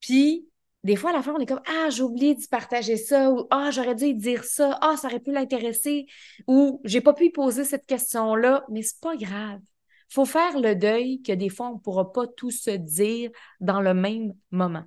Puis 0.00 0.48
des 0.86 0.94
fois, 0.94 1.10
à 1.10 1.12
la 1.12 1.22
fin, 1.22 1.34
on 1.34 1.40
est 1.40 1.46
comme 1.46 1.62
Ah, 1.66 1.90
j'ai 1.90 2.02
oublié 2.04 2.36
de 2.36 2.40
partager 2.48 2.96
ça, 2.96 3.32
ou 3.32 3.46
Ah, 3.50 3.70
j'aurais 3.72 3.96
dû 3.96 4.14
dire 4.14 4.44
ça, 4.44 4.78
Ah, 4.80 4.96
ça 4.96 5.08
aurait 5.08 5.18
pu 5.18 5.32
l'intéresser, 5.32 6.06
ou 6.46 6.80
j'ai 6.84 7.00
pas 7.00 7.12
pu 7.12 7.30
poser 7.30 7.64
cette 7.64 7.86
question-là, 7.86 8.64
mais 8.70 8.82
c'est 8.82 9.00
pas 9.00 9.16
grave. 9.16 9.60
Faut 10.08 10.24
faire 10.24 10.60
le 10.60 10.76
deuil 10.76 11.22
que 11.22 11.32
des 11.32 11.48
fois, 11.48 11.70
on 11.70 11.78
pourra 11.78 12.12
pas 12.12 12.28
tout 12.28 12.52
se 12.52 12.70
dire 12.70 13.30
dans 13.60 13.80
le 13.80 13.94
même 13.94 14.32
moment. 14.52 14.84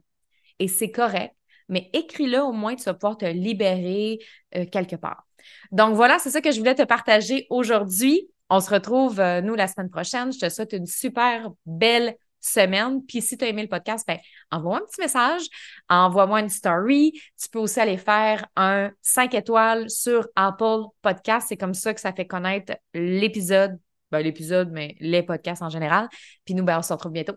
Et 0.60 0.70
c'est 0.70 0.90
correct, 0.90 1.36
mais 1.68 1.90
écris-le 1.92 2.40
au 2.40 2.54
moins, 2.54 2.76
tu 2.76 2.86
vas 2.86 2.94
pouvoir 2.94 3.18
te 3.18 3.26
libérer 3.26 4.20
euh, 4.56 4.66
quelque 4.66 4.96
part. 4.96 5.28
Donc 5.74 5.96
voilà, 5.96 6.18
c'est 6.20 6.30
ça 6.30 6.40
que 6.40 6.52
je 6.52 6.60
voulais 6.60 6.76
te 6.76 6.84
partager 6.84 7.46
aujourd'hui. 7.50 8.30
On 8.50 8.62
se 8.62 8.70
retrouve, 8.70 9.20
euh, 9.20 9.42
nous, 9.42 9.56
la 9.56 9.68
semaine 9.68 9.90
prochaine. 9.90 10.32
Je 10.32 10.40
te 10.40 10.50
souhaite 10.50 10.72
une 10.72 10.86
super 10.86 11.50
belle 11.66 12.16
semaine. 12.39 13.04
Puis 13.06 13.21
si 13.21 13.38
tu 13.38 13.45
as 13.45 13.49
aimé 13.49 13.62
le 13.62 13.67
podcast, 13.67 14.06
ben, 14.08 14.17
envoie-moi 14.52 14.80
un 14.80 14.86
petit 14.86 15.02
message, 15.02 15.41
envoie-moi 15.89 16.41
une 16.41 16.49
story. 16.49 17.13
Tu 17.41 17.49
peux 17.49 17.60
aussi 17.60 17.80
aller 17.80 17.97
faire 17.97 18.45
un 18.56 18.91
5 19.02 19.34
étoiles 19.34 19.89
sur 19.89 20.28
Apple 20.36 20.84
Podcast. 21.02 21.47
C'est 21.49 21.58
comme 21.58 21.73
ça 21.73 21.93
que 21.93 22.02
ça 22.02 22.13
fait 22.13 22.28
connaître 22.28 22.73
l'épisode, 22.93 23.80
ben, 24.12 24.19
l'épisode, 24.19 24.71
mais 24.71 24.95
les 24.99 25.23
podcasts 25.23 25.62
en 25.62 25.69
général. 25.69 26.08
Puis 26.45 26.56
nous, 26.56 26.63
ben, 26.63 26.80
on 26.80 26.82
se 26.82 26.93
retrouve 26.93 27.13
bientôt. 27.13 27.36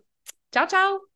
Ciao, 0.52 0.66
ciao! 0.66 1.11